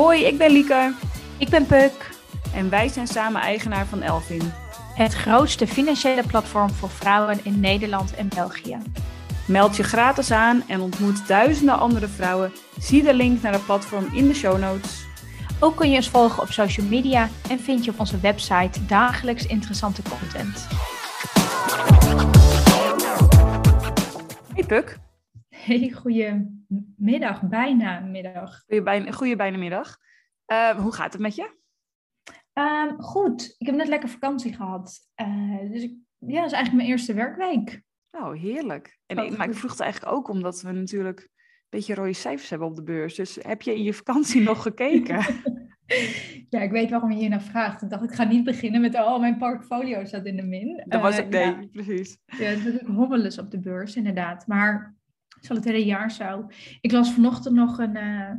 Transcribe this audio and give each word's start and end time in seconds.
Hoi, 0.00 0.24
ik 0.24 0.38
ben 0.38 0.50
Lieke. 0.50 0.94
Ik 1.38 1.48
ben 1.48 1.66
Puk. 1.66 2.10
En 2.54 2.70
wij 2.70 2.88
zijn 2.88 3.06
samen 3.06 3.40
eigenaar 3.40 3.86
van 3.86 4.02
Elvin. 4.02 4.52
Het 4.94 5.14
grootste 5.14 5.66
financiële 5.66 6.22
platform 6.26 6.70
voor 6.70 6.90
vrouwen 6.90 7.40
in 7.42 7.60
Nederland 7.60 8.14
en 8.14 8.28
België. 8.28 8.78
Meld 9.46 9.76
je 9.76 9.82
gratis 9.82 10.30
aan 10.30 10.62
en 10.68 10.80
ontmoet 10.80 11.28
duizenden 11.28 11.78
andere 11.78 12.08
vrouwen. 12.08 12.52
Zie 12.78 13.02
de 13.02 13.14
link 13.14 13.42
naar 13.42 13.52
het 13.52 13.64
platform 13.64 14.08
in 14.12 14.28
de 14.28 14.34
show 14.34 14.58
notes. 14.58 15.04
Ook 15.58 15.76
kun 15.76 15.90
je 15.90 15.96
ons 15.96 16.08
volgen 16.08 16.42
op 16.42 16.50
social 16.50 16.86
media 16.86 17.28
en 17.48 17.60
vind 17.60 17.84
je 17.84 17.90
op 17.90 18.00
onze 18.00 18.20
website 18.20 18.86
dagelijks 18.86 19.46
interessante 19.46 20.02
content. 20.02 20.66
Hey 24.54 24.64
Puk. 24.66 24.98
Hey, 25.64 25.90
goedemiddag, 25.90 27.48
bijna 27.48 28.00
middag. 28.00 28.62
Goeie, 28.66 28.82
bijna, 28.82 29.10
goeie 29.10 29.36
bijna 29.36 29.58
middag. 29.58 29.96
Uh, 30.46 30.70
hoe 30.70 30.92
gaat 30.92 31.12
het 31.12 31.22
met 31.22 31.34
je? 31.34 31.58
Um, 32.52 33.02
goed, 33.02 33.54
ik 33.58 33.66
heb 33.66 33.74
net 33.76 33.88
lekker 33.88 34.08
vakantie 34.08 34.54
gehad. 34.54 34.98
Uh, 35.16 35.70
dus 35.70 35.82
ik, 35.82 35.94
ja, 36.18 36.40
dat 36.40 36.46
is 36.46 36.52
eigenlijk 36.52 36.72
mijn 36.72 36.88
eerste 36.88 37.14
werkweek. 37.14 37.82
Oh, 38.10 38.32
heerlijk. 38.32 38.98
En 39.06 39.18
ik, 39.18 39.36
maar 39.36 39.48
ik 39.48 39.54
vroeg 39.54 39.70
het 39.70 39.80
eigenlijk 39.80 40.12
ook 40.12 40.28
omdat 40.28 40.62
we 40.62 40.72
natuurlijk 40.72 41.20
een 41.20 41.28
beetje 41.68 41.94
rode 41.94 42.12
cijfers 42.12 42.50
hebben 42.50 42.68
op 42.68 42.76
de 42.76 42.82
beurs. 42.82 43.14
Dus 43.14 43.38
heb 43.40 43.62
je 43.62 43.74
in 43.74 43.82
je 43.82 43.94
vakantie 43.94 44.42
nog 44.42 44.62
gekeken? 44.62 45.24
ja, 46.54 46.60
ik 46.60 46.70
weet 46.70 46.90
waarom 46.90 47.10
je 47.10 47.18
hier 47.18 47.28
naar 47.28 47.42
vraagt. 47.42 47.82
Ik 47.82 47.90
dacht, 47.90 48.04
ik 48.04 48.14
ga 48.14 48.24
niet 48.24 48.44
beginnen 48.44 48.80
met, 48.80 48.94
oh, 48.94 49.20
mijn 49.20 49.38
portfolio 49.38 50.04
staat 50.04 50.26
in 50.26 50.36
de 50.36 50.42
min. 50.42 50.82
Dat 50.86 51.00
was 51.00 51.16
het, 51.16 51.24
uh, 51.24 51.30
nee, 51.30 51.46
ja. 51.46 51.66
precies. 51.72 52.18
Ja, 52.24 52.36
het 52.36 52.58
is 52.58 52.64
natuurlijk 52.64 52.94
hobbelus 52.94 53.38
op 53.38 53.50
de 53.50 53.60
beurs, 53.60 53.96
inderdaad. 53.96 54.46
Maar 54.46 54.94
zal 55.40 55.56
het 55.56 55.64
hele 55.64 55.84
jaar 55.84 56.10
zo. 56.10 56.46
Ik 56.80 56.92
las 56.92 57.12
vanochtend 57.12 57.54
nog 57.54 57.78
een, 57.78 57.96
uh, 57.96 58.30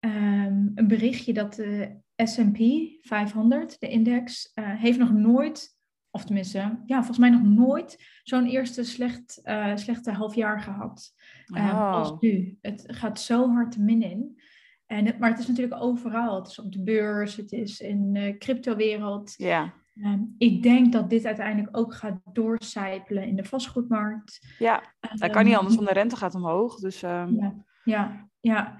um, 0.00 0.72
een 0.74 0.88
berichtje 0.88 1.32
dat 1.32 1.54
de 1.54 1.98
S&P 2.16 2.58
500, 3.00 3.80
de 3.80 3.88
index, 3.88 4.52
uh, 4.54 4.74
heeft 4.74 4.98
nog 4.98 5.12
nooit, 5.12 5.76
of 6.10 6.24
tenminste, 6.24 6.58
ja, 6.86 6.96
volgens 6.96 7.18
mij 7.18 7.30
nog 7.30 7.42
nooit 7.42 8.20
zo'n 8.22 8.46
eerste 8.46 8.84
slecht, 8.84 9.40
uh, 9.44 9.76
slechte 9.76 10.10
halfjaar 10.10 10.60
gehad 10.60 11.12
oh. 11.54 11.92
als 11.92 12.20
nu. 12.20 12.58
Het 12.60 12.84
gaat 12.86 13.20
zo 13.20 13.50
hard 13.52 13.72
te 13.72 13.80
min 13.80 14.02
in. 14.02 14.40
En 14.86 15.06
het, 15.06 15.18
maar 15.18 15.30
het 15.30 15.38
is 15.38 15.46
natuurlijk 15.46 15.82
overal. 15.82 16.36
Het 16.36 16.46
is 16.46 16.58
op 16.58 16.72
de 16.72 16.82
beurs, 16.82 17.36
het 17.36 17.52
is 17.52 17.80
in 17.80 18.12
de 18.12 18.36
cryptowereld. 18.38 19.34
Ja. 19.36 19.74
Um, 19.94 20.34
ik 20.38 20.62
denk 20.62 20.92
dat 20.92 21.10
dit 21.10 21.26
uiteindelijk 21.26 21.76
ook 21.76 21.94
gaat 21.94 22.20
doorcijpelen 22.32 23.24
in 23.26 23.36
de 23.36 23.44
vastgoedmarkt. 23.44 24.54
Ja, 24.58 24.82
dat 25.14 25.30
kan 25.30 25.44
niet 25.44 25.54
anders, 25.54 25.74
want 25.74 25.88
de 25.88 25.94
rente 25.94 26.16
gaat 26.16 26.34
omhoog. 26.34 26.76
Dus, 26.76 27.02
um... 27.02 27.36
ja, 27.36 27.64
ja, 27.84 28.28
ja, 28.40 28.78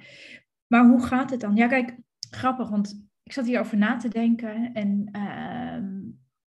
maar 0.67 0.87
hoe 0.87 1.03
gaat 1.03 1.31
het 1.31 1.41
dan? 1.41 1.57
Ja, 1.57 1.67
kijk, 1.67 1.97
grappig, 2.31 2.69
want 2.69 3.09
ik 3.23 3.33
zat 3.33 3.47
hierover 3.47 3.77
na 3.77 3.97
te 3.97 4.09
denken. 4.09 4.73
En, 4.73 5.09
uh, 5.13 5.75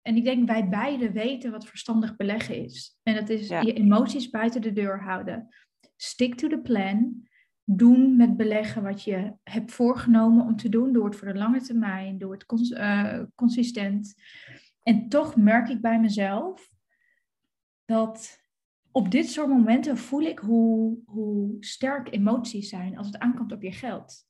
en 0.02 0.16
ik 0.16 0.23
denk, 0.23 0.48
wij 0.48 0.70
beiden 0.70 1.12
weten 1.12 1.52
wat 1.52 1.66
verstandig 1.66 2.16
beleggen 2.16 2.64
is. 2.64 3.00
En 3.04 3.16
dat 3.16 3.30
is 3.30 3.48
ja. 3.48 3.62
je 3.62 3.73
emoties 3.73 4.30
buiten 4.30 4.62
de 4.62 4.73
deur 4.73 5.04
houden. 5.04 5.48
Stick 5.95 6.36
to 6.36 6.48
the 6.48 6.59
plan. 6.59 7.28
Doen 7.73 8.16
met 8.16 8.38
beleggen 8.38 8.83
wat 8.83 9.03
je 9.03 9.33
hebt 9.44 9.72
voorgenomen 9.72 10.45
om 10.45 10.55
te 10.55 10.69
doen. 10.69 10.94
Doe 10.94 11.05
het 11.05 11.16
voor 11.16 11.27
de 11.27 11.39
lange 11.39 11.61
termijn. 11.61 12.17
Doe 12.17 12.31
het 12.31 12.45
cons 12.45 12.69
uh, 12.69 13.19
consistent. 13.36 14.14
En 14.83 15.09
toch 15.09 15.36
merk 15.36 15.69
ik 15.69 15.81
bij 15.81 15.99
mezelf 15.99 16.69
dat 17.86 18.39
op 18.92 19.11
dit 19.11 19.30
soort 19.30 19.47
momenten 19.47 19.97
voel 19.97 20.22
ik 20.22 20.39
hoe, 20.39 20.97
hoe 21.05 21.55
sterk 21.59 22.14
emoties 22.14 22.69
zijn 22.69 22.97
als 22.97 23.08
het 23.08 23.17
aankomt 23.17 23.52
op 23.52 23.61
je 23.61 23.72
geld. 23.72 24.25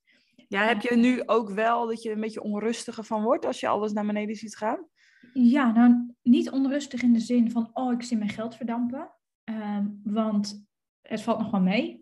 Ja, 0.48 0.64
heb 0.68 0.82
je 0.82 0.96
nu 0.96 1.22
ook 1.26 1.50
wel 1.50 1.88
dat 1.88 2.02
je 2.02 2.12
een 2.12 2.20
beetje 2.20 2.44
onrustiger 2.44 3.04
van 3.04 3.24
wordt 3.24 3.46
als 3.46 3.60
je 3.60 3.68
alles 3.68 3.92
naar 3.92 4.06
beneden 4.06 4.36
ziet 4.36 4.58
gaan? 4.58 4.86
Ja, 5.34 5.72
nou 5.72 6.14
niet 6.22 6.50
onrustig 6.50 7.02
in 7.02 7.14
de 7.14 7.20
zin 7.20 7.52
van, 7.52 7.70
oh, 7.74 7.92
ik 7.92 8.04
zie 8.04 8.18
mijn 8.18 8.30
geld 8.30 8.56
verdampen. 8.56 9.12
Um, 9.44 10.02
want 10.04 10.66
het 11.02 11.22
valt 11.22 11.40
nog 11.40 11.52
wel 11.52 11.62
mee. 11.62 12.01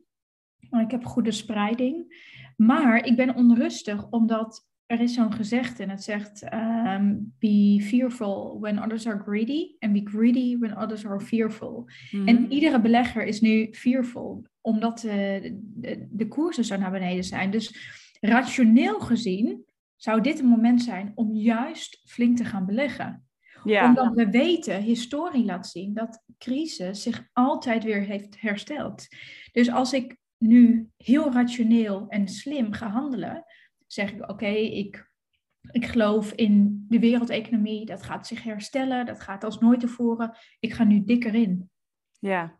Maar 0.70 0.82
ik 0.82 0.92
heb 0.92 1.06
goede 1.06 1.32
spreiding. 1.32 2.28
Maar 2.58 3.06
ik 3.06 3.16
ben 3.16 3.36
onrustig 3.36 4.10
omdat 4.10 4.68
er 4.86 5.00
is 5.00 5.14
zo'n 5.14 5.34
gezegde 5.34 5.84
en 5.84 5.90
het 5.90 6.04
zegt: 6.04 6.54
um, 6.54 7.34
Be 7.40 7.80
fearful 7.82 8.60
when 8.60 8.84
others 8.84 9.08
are 9.08 9.20
greedy, 9.20 9.76
and 9.80 9.94
be 9.94 10.02
greedy 10.04 10.58
when 10.58 10.78
others 10.78 11.06
are 11.06 11.20
fearful. 11.20 11.90
Mm. 12.12 12.28
En 12.28 12.52
iedere 12.52 12.82
belegger 12.82 13.24
is 13.24 13.42
nu 13.42 13.68
fearful, 13.72 14.46
omdat 14.62 15.00
de, 15.00 15.58
de, 15.62 16.08
de 16.10 16.28
koersen 16.28 16.66
zo 16.66 16.78
naar 16.78 16.92
beneden 16.92 17.24
zijn. 17.24 17.52
Dus 17.52 17.76
rationeel 18.22 19.00
gezien 19.00 19.66
zou 19.96 20.22
dit 20.22 20.40
een 20.40 20.46
moment 20.46 20.82
zijn 20.82 21.12
om 21.16 21.34
juist 21.34 22.02
flink 22.06 22.38
te 22.38 22.46
gaan 22.46 22.66
beleggen. 22.66 23.24
Ja. 23.64 23.88
Omdat 23.88 24.14
we 24.14 24.30
weten, 24.30 24.82
historie 24.82 25.46
laat 25.46 25.68
zien, 25.68 25.94
dat 25.94 26.24
crisis 26.38 27.04
zich 27.04 27.30
altijd 27.34 27.84
weer 27.84 28.02
heeft 28.02 28.42
hersteld. 28.42 29.08
Dus 29.52 29.72
als 29.72 29.94
ik 29.94 30.18
nu 30.40 30.90
heel 30.98 31.32
rationeel 31.32 32.06
en 32.08 32.28
slim 32.28 32.74
ga 32.74 32.90
handelen, 32.90 33.46
zeg 33.88 34.12
ik, 34.12 34.30
oké, 34.30 34.48
ik, 34.48 35.12
ik 35.72 35.86
geloof 35.86 36.32
in 36.32 36.86
de 36.90 37.00
wereldeconomie, 37.00 37.86
dat 37.86 38.04
gaat 38.04 38.28
zich 38.28 38.44
herstellen, 38.44 39.06
dat 39.06 39.20
gaat 39.20 39.44
als 39.44 39.60
nooit 39.60 39.80
tevoren. 39.80 40.38
Ik 40.60 40.74
ga 40.74 40.84
nu 40.84 41.04
dikker 41.04 41.36
in. 41.36 41.70
Ja. 42.20 42.60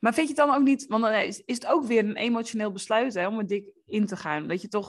Maar 0.00 0.14
vind 0.14 0.28
je 0.28 0.34
het 0.34 0.46
dan 0.46 0.56
ook 0.56 0.64
niet, 0.64 0.86
want 0.86 1.02
dan 1.02 1.12
is, 1.12 1.42
is 1.44 1.54
het 1.54 1.66
ook 1.66 1.84
weer 1.84 2.04
een 2.04 2.16
emotioneel 2.16 2.72
besluit 2.72 3.14
hè, 3.14 3.26
om 3.26 3.38
er 3.38 3.46
dik 3.46 3.66
in 3.86 4.06
te 4.06 4.16
gaan. 4.16 4.48
Dat 4.48 4.62
je 4.62 4.68
toch, 4.68 4.88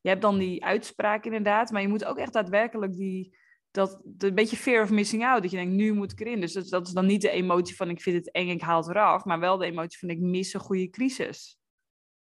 je 0.00 0.08
hebt 0.08 0.22
dan 0.22 0.38
die 0.38 0.64
uitspraak 0.64 1.24
inderdaad, 1.24 1.70
maar 1.70 1.82
je 1.82 1.88
moet 1.88 2.04
ook 2.04 2.18
echt 2.18 2.32
daadwerkelijk 2.32 2.92
die, 2.92 3.36
dat, 3.76 4.00
een 4.18 4.34
beetje 4.34 4.56
fear 4.56 4.82
of 4.82 4.90
missing 4.90 5.24
out. 5.24 5.42
Dat 5.42 5.50
je 5.50 5.56
denkt, 5.56 5.74
nu 5.74 5.92
moet 5.92 6.12
ik 6.12 6.20
erin. 6.20 6.40
Dus 6.40 6.52
dat, 6.52 6.68
dat 6.68 6.86
is 6.86 6.92
dan 6.92 7.06
niet 7.06 7.22
de 7.22 7.30
emotie 7.30 7.76
van 7.76 7.88
ik 7.88 8.00
vind 8.00 8.16
het 8.16 8.30
eng, 8.34 8.48
ik 8.48 8.60
haal 8.60 8.80
het 8.80 8.88
eraf. 8.88 9.24
Maar 9.24 9.40
wel 9.40 9.56
de 9.56 9.66
emotie 9.66 9.98
van 9.98 10.08
ik 10.08 10.18
mis 10.18 10.54
een 10.54 10.60
goede 10.60 10.90
crisis. 10.90 11.58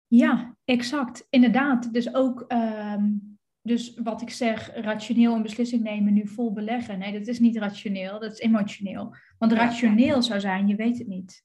Ja, 0.07 0.57
exact. 0.65 1.27
Inderdaad. 1.29 1.93
Dus 1.93 2.13
ook, 2.13 2.45
um, 2.47 3.37
dus 3.61 3.93
wat 4.03 4.21
ik 4.21 4.29
zeg, 4.29 4.71
rationeel 4.75 5.35
een 5.35 5.41
beslissing 5.41 5.83
nemen, 5.83 6.13
nu 6.13 6.27
vol 6.27 6.53
beleggen. 6.53 6.99
Nee, 6.99 7.11
dat 7.19 7.27
is 7.27 7.39
niet 7.39 7.57
rationeel, 7.57 8.19
dat 8.19 8.31
is 8.31 8.39
emotioneel. 8.39 9.15
Want 9.37 9.51
rationeel 9.51 10.21
zou 10.21 10.39
zijn, 10.39 10.67
je 10.67 10.75
weet 10.75 10.97
het 10.97 11.07
niet. 11.07 11.43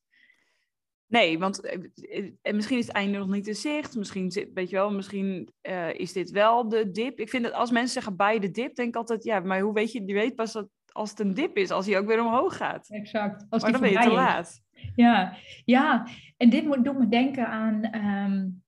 Nee, 1.09 1.39
want 1.39 1.61
en 1.61 1.93
eh, 1.95 2.31
eh, 2.43 2.55
misschien 2.55 2.79
is 2.79 2.87
het 2.87 2.97
einde 2.97 3.19
nog 3.19 3.29
niet 3.29 3.47
in 3.47 3.55
zicht. 3.55 3.97
Misschien, 3.97 4.33
weet 4.55 4.71
je 4.71 4.77
wel, 4.77 4.91
misschien 4.91 5.49
uh, 5.63 5.95
is 5.95 6.13
dit 6.13 6.31
wel 6.31 6.69
de 6.69 6.91
dip. 6.91 7.21
Ik 7.21 7.29
vind 7.29 7.45
dat 7.45 7.53
als 7.53 7.71
mensen 7.71 7.93
zeggen 7.93 8.17
bij 8.17 8.39
de 8.39 8.51
dip, 8.51 8.75
denk 8.75 8.89
ik 8.89 8.97
altijd, 8.97 9.25
ja, 9.25 9.41
maar 9.41 9.61
hoe 9.61 9.75
weet 9.75 9.93
je, 9.93 10.07
je 10.07 10.15
weet 10.15 10.35
pas 10.35 10.53
dat 10.53 10.69
als 10.93 11.11
het 11.11 11.21
een 11.21 11.35
dip 11.35 11.57
is, 11.57 11.71
als 11.71 11.87
hij 11.87 11.99
ook 11.99 12.07
weer 12.07 12.25
omhoog 12.25 12.57
gaat. 12.57 12.89
Exact. 12.89 13.47
Als 13.49 13.63
maar 13.63 13.73
dan 13.73 13.81
ben 13.81 13.91
je 13.91 13.99
te 13.99 14.11
laat. 14.11 14.61
Ja, 14.95 15.37
ja. 15.65 16.07
en 16.37 16.51
dit 16.51 16.85
doet 16.85 16.99
me 16.99 17.09
denken 17.09 17.49
aan 17.49 17.95
um, 17.95 18.63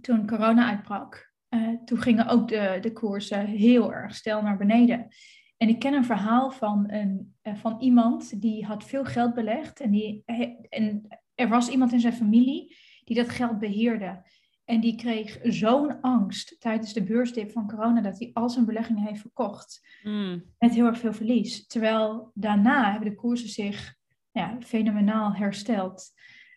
toen 0.00 0.26
corona 0.26 0.68
uitbrak. 0.68 1.32
Uh, 1.50 1.68
toen 1.84 1.98
gingen 1.98 2.28
ook 2.28 2.48
de, 2.48 2.78
de 2.80 2.92
koersen 2.92 3.46
heel 3.46 3.92
erg 3.92 4.14
stel 4.14 4.42
naar 4.42 4.56
beneden. 4.56 5.08
En 5.56 5.68
ik 5.68 5.78
ken 5.78 5.94
een 5.94 6.04
verhaal 6.04 6.50
van, 6.50 6.90
een, 6.90 7.36
van 7.42 7.80
iemand 7.80 8.40
die 8.40 8.64
had 8.64 8.84
veel 8.84 9.04
geld 9.04 9.34
belegd. 9.34 9.80
En, 9.80 9.90
die, 9.90 10.22
en 10.68 11.06
er 11.34 11.48
was 11.48 11.68
iemand 11.68 11.92
in 11.92 12.00
zijn 12.00 12.12
familie 12.12 12.76
die 13.04 13.16
dat 13.16 13.28
geld 13.28 13.58
beheerde. 13.58 14.22
En 14.64 14.80
die 14.80 14.96
kreeg 14.96 15.38
zo'n 15.42 16.00
angst 16.00 16.60
tijdens 16.60 16.92
de 16.92 17.02
beursdip 17.02 17.50
van 17.50 17.68
corona 17.68 18.00
dat 18.00 18.18
hij 18.18 18.30
al 18.32 18.50
zijn 18.50 18.64
beleggingen 18.64 19.04
heeft 19.04 19.20
verkocht. 19.20 19.98
Mm. 20.02 20.44
Met 20.58 20.74
heel 20.74 20.86
erg 20.86 20.98
veel 20.98 21.12
verlies. 21.12 21.66
Terwijl 21.66 22.30
daarna 22.34 22.90
hebben 22.90 23.10
de 23.10 23.16
koersen 23.16 23.48
zich 23.48 23.94
ja, 24.32 24.56
fenomenaal 24.60 25.34
hersteld. 25.34 26.12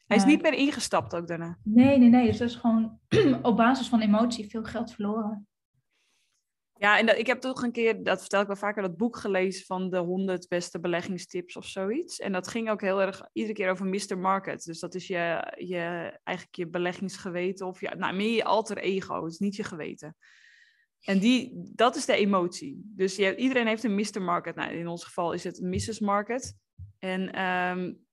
Hij 0.05 0.17
is 0.17 0.25
niet 0.25 0.41
meer 0.41 0.53
ingestapt 0.53 1.15
ook 1.15 1.27
daarna. 1.27 1.57
Nee, 1.63 1.97
nee, 1.97 2.09
nee. 2.09 2.27
Dus 2.27 2.37
dat 2.37 2.49
is 2.49 2.55
gewoon 2.55 2.99
op 3.41 3.57
basis 3.57 3.87
van 3.87 4.01
emotie 4.01 4.49
veel 4.49 4.63
geld 4.63 4.93
verloren. 4.93 5.47
Ja, 6.79 6.97
en 6.97 7.19
ik 7.19 7.27
heb 7.27 7.39
toch 7.39 7.61
een 7.61 7.71
keer, 7.71 8.03
dat 8.03 8.19
vertel 8.19 8.41
ik 8.41 8.47
wel 8.47 8.55
vaker, 8.55 8.81
dat 8.81 8.97
boek 8.97 9.17
gelezen 9.17 9.65
van 9.65 9.89
de 9.89 9.97
100 9.97 10.47
beste 10.47 10.79
beleggingstips 10.79 11.55
of 11.55 11.65
zoiets. 11.65 12.19
En 12.19 12.31
dat 12.31 12.47
ging 12.47 12.69
ook 12.69 12.81
heel 12.81 13.01
erg 13.01 13.29
iedere 13.33 13.53
keer 13.53 13.69
over 13.69 13.85
Mr. 13.85 14.17
Market. 14.17 14.63
Dus 14.63 14.79
dat 14.79 14.95
is 14.95 15.07
je, 15.07 15.53
je 15.57 16.19
eigenlijk 16.23 16.57
je 16.57 16.67
beleggingsgeweten 16.67 17.67
of 17.67 17.81
je, 17.81 17.95
nou, 17.97 18.15
meer 18.15 18.35
je 18.35 18.43
alter 18.43 18.77
ego, 18.77 19.23
het 19.23 19.33
is 19.33 19.39
niet 19.39 19.55
je 19.55 19.63
geweten. 19.63 20.15
En 21.01 21.19
die, 21.19 21.51
dat 21.75 21.95
is 21.95 22.05
de 22.05 22.15
emotie. 22.15 22.81
Dus 22.83 23.15
je, 23.15 23.35
iedereen 23.35 23.67
heeft 23.67 23.83
een 23.83 23.95
Mr. 23.95 24.21
Market. 24.21 24.55
Nou, 24.55 24.71
in 24.71 24.87
ons 24.87 25.03
geval 25.03 25.33
is 25.33 25.43
het 25.43 25.61
Mrs. 25.61 25.99
Market. 25.99 26.55
En 26.99 27.41
um, 27.43 28.05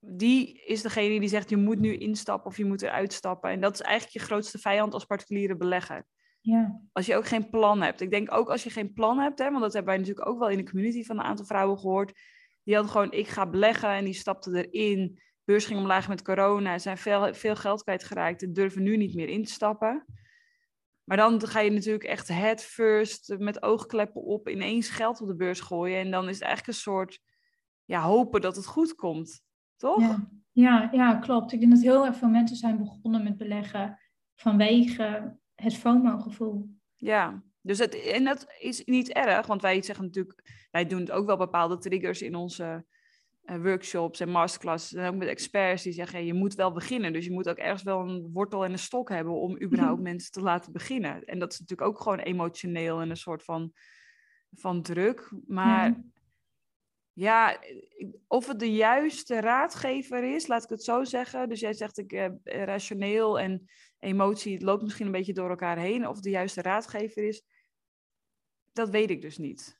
die 0.00 0.62
is 0.64 0.82
degene 0.82 1.20
die 1.20 1.28
zegt, 1.28 1.50
je 1.50 1.56
moet 1.56 1.78
nu 1.78 1.96
instappen 1.96 2.50
of 2.50 2.56
je 2.56 2.64
moet 2.64 2.82
eruit 2.82 3.12
stappen. 3.12 3.50
En 3.50 3.60
dat 3.60 3.74
is 3.74 3.80
eigenlijk 3.80 4.12
je 4.18 4.32
grootste 4.32 4.58
vijand 4.58 4.94
als 4.94 5.04
particuliere 5.04 5.56
belegger. 5.56 6.06
Ja. 6.48 6.80
Als 6.92 7.06
je 7.06 7.16
ook 7.16 7.26
geen 7.26 7.50
plan 7.50 7.82
hebt. 7.82 8.00
Ik 8.00 8.10
denk 8.10 8.32
ook 8.32 8.48
als 8.48 8.64
je 8.64 8.70
geen 8.70 8.92
plan 8.92 9.18
hebt, 9.18 9.38
hè, 9.38 9.50
want 9.50 9.62
dat 9.62 9.72
hebben 9.72 9.92
wij 9.92 10.00
natuurlijk 10.00 10.28
ook 10.28 10.38
wel 10.38 10.48
in 10.48 10.56
de 10.56 10.70
community 10.70 11.04
van 11.04 11.18
een 11.18 11.24
aantal 11.24 11.46
vrouwen 11.46 11.78
gehoord. 11.78 12.12
Die 12.62 12.74
hadden 12.74 12.92
gewoon, 12.92 13.12
ik 13.12 13.28
ga 13.28 13.46
beleggen 13.46 13.90
en 13.90 14.04
die 14.04 14.14
stapten 14.14 14.54
erin. 14.54 15.20
Beurs 15.44 15.64
ging 15.64 15.78
omlaag 15.78 16.08
met 16.08 16.22
corona, 16.22 16.78
zijn 16.78 16.98
veel, 16.98 17.34
veel 17.34 17.56
geld 17.56 17.82
kwijtgeraakt 17.82 18.42
en 18.42 18.52
durven 18.52 18.82
nu 18.82 18.96
niet 18.96 19.14
meer 19.14 19.28
in 19.28 19.44
te 19.44 19.52
stappen. 19.52 20.04
Maar 21.04 21.16
dan 21.16 21.46
ga 21.46 21.60
je 21.60 21.70
natuurlijk 21.70 22.04
echt 22.04 22.28
head 22.28 22.62
first 22.62 23.34
met 23.38 23.62
oogkleppen 23.62 24.22
op 24.22 24.48
ineens 24.48 24.88
geld 24.88 25.20
op 25.20 25.28
de 25.28 25.36
beurs 25.36 25.60
gooien. 25.60 25.98
En 25.98 26.10
dan 26.10 26.28
is 26.28 26.34
het 26.34 26.44
eigenlijk 26.44 26.76
een 26.76 26.82
soort 26.82 27.20
ja, 27.84 28.00
hopen 28.00 28.40
dat 28.40 28.56
het 28.56 28.66
goed 28.66 28.94
komt. 28.94 29.42
Toch? 29.76 30.00
Ja. 30.00 30.28
Ja, 30.52 30.88
ja, 30.92 31.14
klopt. 31.14 31.52
Ik 31.52 31.60
denk 31.60 31.72
dat 31.72 31.82
heel 31.82 32.06
erg 32.06 32.16
veel 32.16 32.28
mensen 32.28 32.56
zijn 32.56 32.78
begonnen 32.78 33.22
met 33.22 33.36
beleggen 33.36 33.98
vanwege 34.34 35.36
het 35.62 35.76
FOMO-gevoel. 35.76 36.68
Ja, 36.96 37.42
dus 37.60 37.78
het, 37.78 38.02
en 38.02 38.24
dat 38.24 38.46
is 38.58 38.84
niet 38.84 39.12
erg, 39.12 39.46
want 39.46 39.62
wij 39.62 39.82
zeggen 39.82 40.04
natuurlijk, 40.04 40.68
wij 40.70 40.86
doen 40.86 41.10
ook 41.10 41.26
wel 41.26 41.36
bepaalde 41.36 41.78
triggers 41.78 42.22
in 42.22 42.34
onze 42.34 42.84
uh, 43.44 43.62
workshops 43.62 44.20
en 44.20 44.28
masterclasses 44.28 44.94
en 44.94 45.08
ook 45.08 45.14
met 45.14 45.28
experts 45.28 45.82
die 45.82 45.92
zeggen, 45.92 46.24
je 46.24 46.34
moet 46.34 46.54
wel 46.54 46.72
beginnen. 46.72 47.12
Dus 47.12 47.24
je 47.24 47.32
moet 47.32 47.48
ook 47.48 47.56
ergens 47.56 47.82
wel 47.82 48.00
een 48.00 48.30
wortel 48.32 48.64
en 48.64 48.72
een 48.72 48.78
stok 48.78 49.08
hebben 49.08 49.32
om 49.32 49.62
überhaupt 49.62 50.02
mensen 50.02 50.32
te 50.32 50.40
laten 50.40 50.72
beginnen. 50.72 51.24
En 51.24 51.38
dat 51.38 51.52
is 51.52 51.60
natuurlijk 51.60 51.88
ook 51.88 52.00
gewoon 52.00 52.18
emotioneel 52.18 53.00
en 53.00 53.10
een 53.10 53.16
soort 53.16 53.44
van, 53.44 53.72
van 54.50 54.82
druk. 54.82 55.32
Maar 55.46 56.02
ja, 57.12 57.58
of 58.26 58.46
het 58.46 58.58
de 58.58 58.72
juiste 58.72 59.40
raadgever 59.40 60.34
is, 60.34 60.46
laat 60.46 60.62
ik 60.62 60.68
het 60.68 60.84
zo 60.84 61.04
zeggen. 61.04 61.48
Dus 61.48 61.60
jij 61.60 61.72
zegt 61.72 61.98
ik 61.98 62.12
eh, 62.12 62.30
rationeel 62.42 63.38
en 63.38 63.68
emotie, 63.98 64.52
het 64.52 64.62
loopt 64.62 64.82
misschien 64.82 65.06
een 65.06 65.12
beetje 65.12 65.32
door 65.32 65.50
elkaar 65.50 65.78
heen. 65.78 66.08
Of 66.08 66.20
de 66.20 66.30
juiste 66.30 66.62
raadgever 66.62 67.22
is, 67.28 67.42
dat 68.72 68.90
weet 68.90 69.10
ik 69.10 69.22
dus 69.22 69.38
niet. 69.38 69.76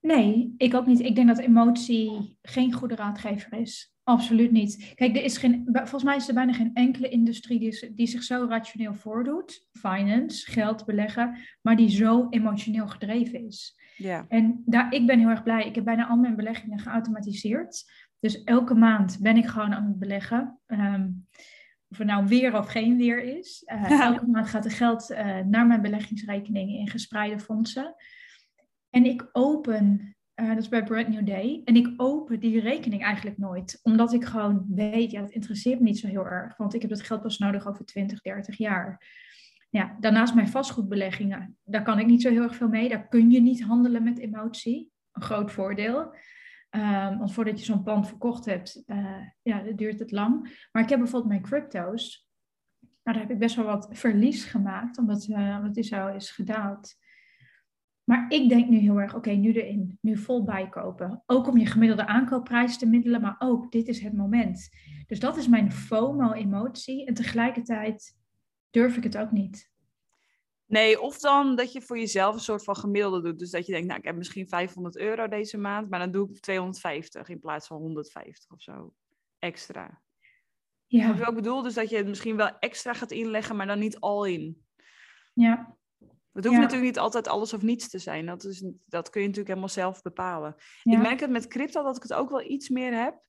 Nee, 0.00 0.54
ik 0.56 0.74
ook 0.74 0.86
niet. 0.86 1.00
Ik 1.00 1.14
denk 1.14 1.28
dat 1.28 1.38
emotie 1.38 2.38
geen 2.42 2.72
goede 2.72 2.94
raadgever 2.94 3.52
is. 3.58 3.94
Absoluut 4.04 4.50
niet. 4.50 4.92
Kijk, 4.94 5.16
er 5.16 5.24
is 5.24 5.36
geen, 5.36 5.68
volgens 5.72 6.02
mij 6.02 6.16
is 6.16 6.28
er 6.28 6.34
bijna 6.34 6.52
geen 6.52 6.74
enkele 6.74 7.08
industrie 7.08 7.58
die, 7.58 7.94
die 7.94 8.06
zich 8.06 8.22
zo 8.22 8.46
rationeel 8.48 8.94
voordoet. 8.94 9.66
Finance, 9.72 10.50
geld 10.50 10.84
beleggen, 10.84 11.38
maar 11.60 11.76
die 11.76 11.88
zo 11.88 12.26
emotioneel 12.30 12.88
gedreven 12.88 13.46
is. 13.46 13.76
Ja. 13.96 14.24
En 14.28 14.62
daar, 14.66 14.92
ik 14.92 15.06
ben 15.06 15.18
heel 15.18 15.28
erg 15.28 15.42
blij. 15.42 15.66
Ik 15.66 15.74
heb 15.74 15.84
bijna 15.84 16.08
al 16.08 16.16
mijn 16.16 16.36
beleggingen 16.36 16.78
geautomatiseerd. 16.78 17.84
Dus 18.20 18.44
elke 18.44 18.74
maand 18.74 19.18
ben 19.20 19.36
ik 19.36 19.46
gewoon 19.46 19.74
aan 19.74 19.86
het 19.86 19.98
beleggen. 19.98 20.58
Um, 20.66 21.26
of 21.92 21.98
er 21.98 22.04
nou 22.04 22.26
weer 22.26 22.58
of 22.58 22.66
geen 22.66 22.96
weer 22.96 23.22
is. 23.22 23.62
Uh, 23.66 24.00
elke 24.00 24.26
maand 24.26 24.48
gaat 24.48 24.64
er 24.64 24.70
geld 24.70 25.10
uh, 25.10 25.38
naar 25.38 25.66
mijn 25.66 25.82
beleggingsrekening 25.82 26.70
in 26.70 26.88
gespreide 26.88 27.38
fondsen. 27.38 27.94
En 28.90 29.04
ik 29.04 29.28
open, 29.32 30.16
uh, 30.34 30.48
dat 30.48 30.58
is 30.58 30.68
bij 30.68 30.84
Brand 30.84 31.08
New 31.08 31.26
Day, 31.26 31.60
en 31.64 31.76
ik 31.76 31.92
open 31.96 32.40
die 32.40 32.60
rekening 32.60 33.02
eigenlijk 33.02 33.38
nooit. 33.38 33.78
Omdat 33.82 34.12
ik 34.12 34.24
gewoon 34.24 34.64
weet, 34.68 35.10
ja, 35.10 35.20
het 35.20 35.30
interesseert 35.30 35.78
me 35.78 35.84
niet 35.84 35.98
zo 35.98 36.06
heel 36.08 36.26
erg. 36.26 36.56
Want 36.56 36.74
ik 36.74 36.80
heb 36.80 36.90
dat 36.90 37.02
geld 37.02 37.22
pas 37.22 37.38
nodig 37.38 37.68
over 37.68 37.84
20, 37.84 38.20
30 38.20 38.58
jaar. 38.58 39.06
Ja, 39.70 39.96
daarnaast 40.00 40.34
mijn 40.34 40.48
vastgoedbeleggingen, 40.48 41.56
daar 41.64 41.82
kan 41.82 41.98
ik 41.98 42.06
niet 42.06 42.22
zo 42.22 42.30
heel 42.30 42.42
erg 42.42 42.56
veel 42.56 42.68
mee. 42.68 42.88
Daar 42.88 43.08
kun 43.08 43.30
je 43.30 43.40
niet 43.40 43.62
handelen 43.62 44.02
met 44.02 44.18
emotie. 44.18 44.90
Een 45.12 45.22
groot 45.22 45.52
voordeel. 45.52 46.14
Um, 46.76 47.18
want 47.18 47.32
voordat 47.32 47.58
je 47.58 47.64
zo'n 47.64 47.82
pand 47.82 48.08
verkocht 48.08 48.44
hebt, 48.44 48.82
uh, 48.86 49.26
ja, 49.42 49.62
duurt 49.62 49.98
het 49.98 50.10
lang. 50.10 50.66
Maar 50.72 50.82
ik 50.82 50.88
heb 50.88 50.98
bijvoorbeeld 50.98 51.30
mijn 51.30 51.42
crypto's. 51.42 52.28
Nou, 52.80 53.16
daar 53.16 53.26
heb 53.26 53.30
ik 53.30 53.38
best 53.38 53.56
wel 53.56 53.64
wat 53.64 53.88
verlies 53.90 54.44
gemaakt, 54.44 54.98
omdat, 54.98 55.26
uh, 55.28 55.56
omdat 55.58 55.74
die 55.74 55.84
zo 55.84 56.06
is 56.06 56.30
gedaald. 56.30 56.94
Maar 58.04 58.26
ik 58.28 58.48
denk 58.48 58.68
nu 58.68 58.76
heel 58.76 59.00
erg, 59.00 59.14
oké, 59.14 59.30
nu 59.30 59.52
erin, 59.52 59.98
nu 60.00 60.16
vol 60.16 60.44
bijkopen. 60.44 61.22
Ook 61.26 61.46
om 61.46 61.58
je 61.58 61.66
gemiddelde 61.66 62.06
aankoopprijs 62.06 62.78
te 62.78 62.86
middelen, 62.86 63.20
maar 63.20 63.36
ook 63.38 63.72
dit 63.72 63.88
is 63.88 64.00
het 64.00 64.12
moment. 64.12 64.68
Dus 65.06 65.20
dat 65.20 65.36
is 65.36 65.48
mijn 65.48 65.72
FOMO-emotie. 65.72 67.06
En 67.06 67.14
tegelijkertijd 67.14 68.18
durf 68.70 68.96
ik 68.96 69.02
het 69.02 69.18
ook 69.18 69.30
niet. 69.30 69.71
Nee, 70.72 71.00
of 71.00 71.18
dan 71.18 71.56
dat 71.56 71.72
je 71.72 71.82
voor 71.82 71.98
jezelf 71.98 72.34
een 72.34 72.40
soort 72.40 72.64
van 72.64 72.76
gemiddelde 72.76 73.22
doet. 73.22 73.38
Dus 73.38 73.50
dat 73.50 73.66
je 73.66 73.72
denkt, 73.72 73.86
nou, 73.86 73.98
ik 73.98 74.04
heb 74.06 74.16
misschien 74.16 74.48
500 74.48 74.96
euro 74.96 75.28
deze 75.28 75.58
maand, 75.58 75.90
maar 75.90 75.98
dan 75.98 76.10
doe 76.10 76.30
ik 76.30 76.40
250 76.40 77.28
in 77.28 77.40
plaats 77.40 77.66
van 77.66 77.76
150 77.76 78.50
of 78.50 78.62
zo. 78.62 78.94
Extra. 79.38 80.02
Ja. 80.86 81.16
Wat 81.16 81.28
ik 81.28 81.34
bedoel? 81.34 81.62
Dus 81.62 81.74
dat 81.74 81.90
je 81.90 81.96
het 81.96 82.06
misschien 82.06 82.36
wel 82.36 82.58
extra 82.58 82.92
gaat 82.92 83.10
inleggen, 83.10 83.56
maar 83.56 83.66
dan 83.66 83.78
niet 83.78 84.00
al 84.00 84.24
in. 84.24 84.64
Ja. 85.34 85.76
Het 86.32 86.44
hoeft 86.44 86.58
natuurlijk 86.58 86.86
niet 86.86 86.98
altijd 86.98 87.28
alles 87.28 87.52
of 87.52 87.62
niets 87.62 87.88
te 87.88 87.98
zijn. 87.98 88.26
Dat, 88.26 88.44
is, 88.44 88.64
dat 88.86 89.10
kun 89.10 89.20
je 89.20 89.26
natuurlijk 89.26 89.54
helemaal 89.54 89.74
zelf 89.74 90.02
bepalen. 90.02 90.54
Ik 90.82 90.98
merk 90.98 91.20
het 91.20 91.30
met 91.30 91.46
crypto 91.46 91.82
dat 91.82 91.96
ik 91.96 92.02
het 92.02 92.12
ook 92.12 92.30
wel 92.30 92.50
iets 92.50 92.68
meer 92.68 92.94
heb 92.94 93.20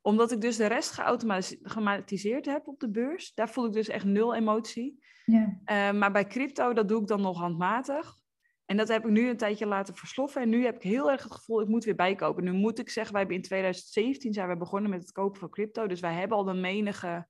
omdat 0.00 0.32
ik 0.32 0.40
dus 0.40 0.56
de 0.56 0.66
rest 0.66 0.90
geautomatiseerd 0.90 2.46
heb 2.46 2.66
op 2.66 2.80
de 2.80 2.90
beurs. 2.90 3.34
Daar 3.34 3.50
voel 3.50 3.66
ik 3.66 3.72
dus 3.72 3.88
echt 3.88 4.04
nul 4.04 4.34
emotie. 4.34 4.98
Ja. 5.30 5.58
Uh, 5.92 5.98
maar 5.98 6.12
bij 6.12 6.26
crypto, 6.26 6.72
dat 6.72 6.88
doe 6.88 7.00
ik 7.00 7.06
dan 7.06 7.20
nog 7.20 7.38
handmatig. 7.38 8.16
En 8.64 8.76
dat 8.76 8.88
heb 8.88 9.04
ik 9.04 9.10
nu 9.10 9.28
een 9.28 9.36
tijdje 9.36 9.66
laten 9.66 9.94
versloffen. 9.94 10.42
En 10.42 10.48
nu 10.48 10.64
heb 10.64 10.76
ik 10.76 10.82
heel 10.82 11.10
erg 11.10 11.22
het 11.22 11.32
gevoel, 11.32 11.60
ik 11.60 11.68
moet 11.68 11.84
weer 11.84 11.94
bijkopen. 11.94 12.44
Nu 12.44 12.52
moet 12.52 12.78
ik 12.78 12.90
zeggen, 12.90 13.12
wij 13.12 13.20
hebben 13.20 13.38
in 13.38 13.46
2017 13.46 14.32
zijn 14.32 14.48
we 14.48 14.56
begonnen 14.56 14.90
met 14.90 15.00
het 15.00 15.12
kopen 15.12 15.40
van 15.40 15.50
crypto. 15.50 15.86
Dus 15.86 16.00
wij 16.00 16.14
hebben 16.14 16.36
al 16.36 16.44
de 16.44 16.54
menige 16.54 17.26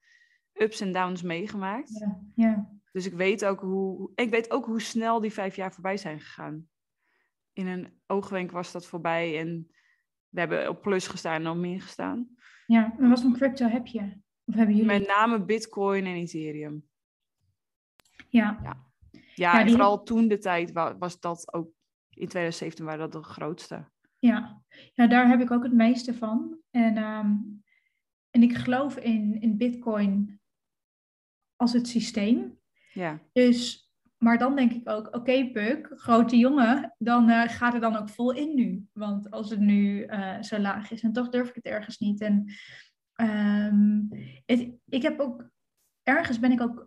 ups 0.53 0.81
en 0.81 0.93
downs 0.93 1.23
meegemaakt. 1.23 1.99
Ja. 1.99 2.21
ja. 2.35 2.71
Dus 2.93 3.07
ik 3.07 3.13
weet, 3.13 3.45
ook 3.45 3.61
hoe, 3.61 4.11
ik 4.15 4.31
weet 4.31 4.51
ook 4.51 4.65
hoe 4.65 4.81
snel 4.81 5.21
die 5.21 5.33
vijf 5.33 5.57
jaar 5.57 5.73
voorbij 5.73 5.97
zijn 5.97 6.21
gegaan. 6.21 6.69
In 7.53 7.67
een 7.67 8.01
oogwenk 8.07 8.51
was 8.51 8.73
dat 8.73 8.87
voorbij. 8.87 9.39
En 9.39 9.71
we 10.29 10.41
hebben 10.41 10.69
op 10.69 10.83
plus 10.83 11.07
gestaan 11.07 11.41
en 11.41 11.49
op 11.49 11.57
min 11.57 11.81
gestaan. 11.81 12.29
Ja, 12.67 12.95
en 12.99 13.09
wat 13.09 13.23
voor 13.23 13.33
crypto 13.33 13.67
heb 13.67 13.87
je? 13.87 14.01
Of 14.45 14.55
hebben 14.55 14.77
jullie? 14.77 14.99
Met 14.99 15.07
name 15.07 15.45
Bitcoin 15.45 16.05
en 16.07 16.15
Ethereum. 16.15 16.88
Ja. 18.29 18.59
Ja, 18.63 18.87
ja, 19.35 19.61
en 19.61 19.69
vooral 19.69 20.03
toen 20.03 20.29
de 20.29 20.39
tijd 20.39 20.73
was 20.99 21.21
dat 21.21 21.53
ook, 21.53 21.69
in 22.11 22.29
2017 22.29 22.85
waren 22.85 23.11
dat 23.11 23.23
de 23.23 23.29
grootste. 23.29 23.89
Ja, 24.19 24.63
ja 24.93 25.07
daar 25.07 25.29
heb 25.29 25.41
ik 25.41 25.51
ook 25.51 25.63
het 25.63 25.73
meeste 25.73 26.15
van. 26.15 26.59
En, 26.71 26.97
ehm, 26.97 27.37
en 28.31 28.43
ik 28.43 28.57
geloof 28.57 28.97
in, 28.97 29.41
in 29.41 29.57
Bitcoin 29.57 30.41
als 31.57 31.73
het 31.73 31.89
systeem. 31.89 32.59
Ja. 32.93 33.21
Dus 33.33 33.89
maar 34.19 34.39
dan 34.39 34.57
denk 34.57 34.73
ik 34.73 34.89
ook, 34.89 35.07
oké 35.07 35.17
okay, 35.17 35.51
Puk, 35.51 35.93
grote 35.95 36.37
jongen, 36.37 36.95
dan 36.99 37.31
uh, 37.31 37.43
gaat 37.47 37.75
er 37.75 37.81
dan 37.81 37.97
ook 37.97 38.09
vol 38.09 38.33
in 38.33 38.55
nu. 38.55 38.87
Want 38.93 39.31
als 39.31 39.51
het 39.51 39.61
nu 39.61 40.07
uh, 40.07 40.43
zo 40.43 40.59
laag 40.59 40.91
is, 40.91 41.03
en 41.03 41.13
toch 41.13 41.29
durf 41.29 41.49
ik 41.49 41.55
het 41.55 41.65
ergens 41.65 41.99
niet. 41.99 42.21
En 42.21 42.53
um, 43.21 44.09
het, 44.47 44.71
ik 44.89 45.03
heb 45.03 45.21
ook, 45.21 45.51
ergens 46.09 46.39
ben 46.39 46.53
ik 46.53 46.61
ook 46.61 46.85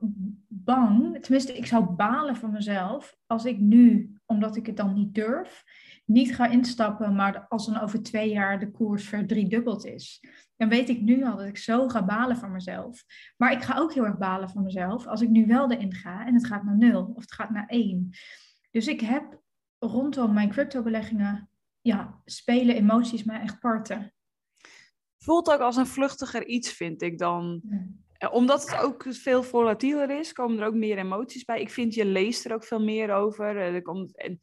bang, 0.48 1.22
tenminste 1.22 1.58
ik 1.58 1.66
zou 1.66 1.86
balen 1.86 2.36
van 2.36 2.52
mezelf, 2.52 3.18
als 3.26 3.46
ik 3.46 3.60
nu, 3.60 4.16
omdat 4.26 4.56
ik 4.56 4.66
het 4.66 4.78
dan 4.78 4.94
niet 4.94 5.16
durf, 5.16 5.64
niet 6.06 6.36
ga 6.36 6.48
instappen, 6.48 7.16
maar 7.16 7.46
als 7.48 7.66
dan 7.66 7.80
over 7.80 8.04
twee 8.04 8.30
jaar 8.30 8.60
de 8.60 8.72
koers 8.72 9.08
verdriedubbeld 9.08 9.86
is, 9.86 10.24
dan 10.56 10.70
weet 10.70 10.90
ik 10.90 11.02
nu 11.02 11.24
al 11.26 11.38
dat 11.38 11.46
ik 11.46 11.58
zo 11.58 11.88
ga 11.90 12.06
balen 12.06 12.38
van 12.38 12.52
mezelf. 12.52 13.04
Maar 13.38 13.52
ik 13.52 13.62
ga 13.62 13.78
ook 13.78 13.94
heel 13.94 14.06
erg 14.06 14.18
balen 14.18 14.50
van 14.50 14.64
mezelf 14.64 15.08
als 15.08 15.22
ik 15.22 15.30
nu 15.30 15.46
wel 15.46 15.72
erin 15.72 15.94
ga 15.94 16.26
en 16.26 16.34
het 16.34 16.46
gaat 16.46 16.64
naar 16.64 16.78
nul 16.78 17.12
of 17.16 17.22
het 17.22 17.34
gaat 17.34 17.50
naar 17.50 17.68
één. 17.68 18.10
Dus 18.72 18.88
ik 18.88 19.02
heb 19.02 19.42
rondom 19.80 20.34
mijn 20.34 20.50
crypto-beleggingen, 20.50 21.50
ja, 21.82 22.22
spelen 22.26 22.76
emoties 22.76 23.24
mij 23.24 23.42
echt 23.42 23.60
parten. 23.60 24.14
Voelt 25.18 25.52
ook 25.52 25.60
als 25.60 25.76
een 25.76 25.88
vluchtiger 25.88 26.46
iets, 26.46 26.72
vind 26.72 27.02
ik 27.02 27.18
dan. 27.18 27.62
Eh, 27.70 27.78
omdat 28.30 28.70
het 28.70 28.80
ook 28.80 29.06
veel 29.10 29.44
volatieler 29.44 30.20
is, 30.20 30.34
komen 30.34 30.60
er 30.60 30.68
ook 30.68 30.74
meer 30.74 30.98
emoties 30.98 31.44
bij. 31.44 31.62
Ik 31.62 31.70
vind, 31.70 31.94
je 31.94 32.06
leest 32.06 32.46
er 32.46 32.54
ook 32.54 32.64
veel 32.64 32.82
meer 32.84 33.14
over. 33.14 33.58
Eh, 33.58 33.74
er 33.74 33.82
komt, 33.82 34.18
en 34.18 34.40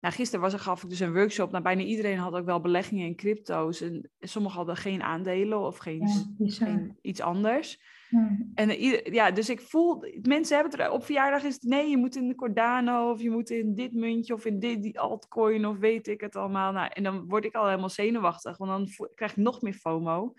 nou, 0.00 0.14
gisteren 0.14 0.40
was 0.40 0.52
er, 0.52 0.58
gaf 0.58 0.82
ik 0.82 0.88
dus 0.88 1.00
een 1.00 1.12
workshop. 1.12 1.50
Nou, 1.50 1.62
bijna 1.62 1.82
iedereen 1.82 2.18
had 2.18 2.34
ook 2.34 2.44
wel 2.44 2.60
beleggingen 2.60 3.06
in 3.06 3.16
crypto's. 3.16 3.80
En 3.80 4.10
sommigen 4.20 4.56
hadden 4.56 4.76
geen 4.76 5.02
aandelen 5.02 5.60
of 5.60 5.76
geen, 5.76 6.08
geen 6.38 6.98
iets 7.02 7.20
anders. 7.20 7.80
Ja. 8.08 8.38
En 8.54 8.70
eh, 8.70 9.04
ja, 9.04 9.30
dus 9.30 9.48
ik 9.48 9.60
voel, 9.60 10.04
mensen 10.22 10.54
hebben 10.56 10.72
het 10.72 10.80
er, 10.80 10.90
op 10.90 11.04
verjaardag 11.04 11.42
is 11.42 11.54
het, 11.54 11.62
nee, 11.62 11.90
je 11.90 11.96
moet 11.96 12.16
in 12.16 12.28
de 12.28 12.34
Cordano 12.34 13.10
of 13.10 13.20
je 13.20 13.30
moet 13.30 13.50
in 13.50 13.74
dit 13.74 13.92
muntje 13.92 14.34
of 14.34 14.44
in 14.44 14.58
dit 14.58 14.82
die 14.82 15.00
altcoin 15.00 15.66
of 15.66 15.78
weet 15.78 16.06
ik 16.06 16.20
het 16.20 16.36
allemaal. 16.36 16.72
Nou, 16.72 16.90
en 16.92 17.02
dan 17.02 17.28
word 17.28 17.44
ik 17.44 17.54
al 17.54 17.66
helemaal 17.66 17.88
zenuwachtig, 17.88 18.56
want 18.56 18.70
dan 18.70 19.08
krijg 19.14 19.30
ik 19.30 19.36
nog 19.36 19.62
meer 19.62 19.74
FOMO. 19.74 20.34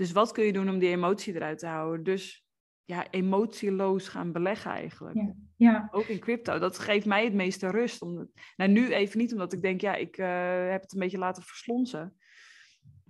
Dus 0.00 0.12
wat 0.12 0.32
kun 0.32 0.44
je 0.44 0.52
doen 0.52 0.68
om 0.68 0.78
die 0.78 0.88
emotie 0.88 1.34
eruit 1.34 1.58
te 1.58 1.66
houden? 1.66 2.04
Dus 2.04 2.44
ja, 2.84 3.10
emotieloos 3.10 4.08
gaan 4.08 4.32
beleggen 4.32 4.70
eigenlijk. 4.70 5.16
Ja. 5.16 5.34
ja. 5.56 5.88
Ook 5.90 6.06
in 6.06 6.18
crypto. 6.18 6.58
Dat 6.58 6.78
geeft 6.78 7.06
mij 7.06 7.24
het 7.24 7.34
meeste 7.34 7.70
rust. 7.70 8.02
Omdat, 8.02 8.28
nou, 8.56 8.70
nu 8.70 8.92
even 8.92 9.18
niet, 9.18 9.32
omdat 9.32 9.52
ik 9.52 9.62
denk, 9.62 9.80
ja, 9.80 9.94
ik 9.94 10.18
uh, 10.18 10.70
heb 10.70 10.82
het 10.82 10.92
een 10.92 10.98
beetje 10.98 11.18
laten 11.18 11.42
verslonsen. 11.42 12.16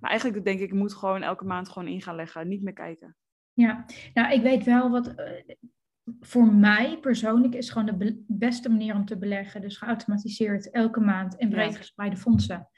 Maar 0.00 0.10
eigenlijk 0.10 0.44
denk 0.44 0.60
ik, 0.60 0.66
ik 0.66 0.78
moet 0.78 0.94
gewoon 0.94 1.22
elke 1.22 1.44
maand 1.44 1.68
gewoon 1.68 1.88
in 1.88 2.02
gaan 2.02 2.16
leggen. 2.16 2.48
Niet 2.48 2.62
meer 2.62 2.72
kijken. 2.72 3.16
Ja, 3.52 3.84
nou, 4.14 4.32
ik 4.32 4.42
weet 4.42 4.64
wel 4.64 4.90
wat... 4.90 5.08
Uh, 5.08 5.56
voor 6.20 6.52
mij 6.52 6.98
persoonlijk 6.98 7.54
is 7.54 7.70
gewoon 7.70 7.98
de 7.98 8.24
beste 8.26 8.68
manier 8.68 8.94
om 8.94 9.04
te 9.04 9.18
beleggen. 9.18 9.60
Dus 9.60 9.76
geautomatiseerd 9.76 10.70
elke 10.70 11.00
maand 11.00 11.34
in 11.34 11.48
breed 11.48 11.76
gespreide 11.76 12.16
fondsen. 12.16 12.68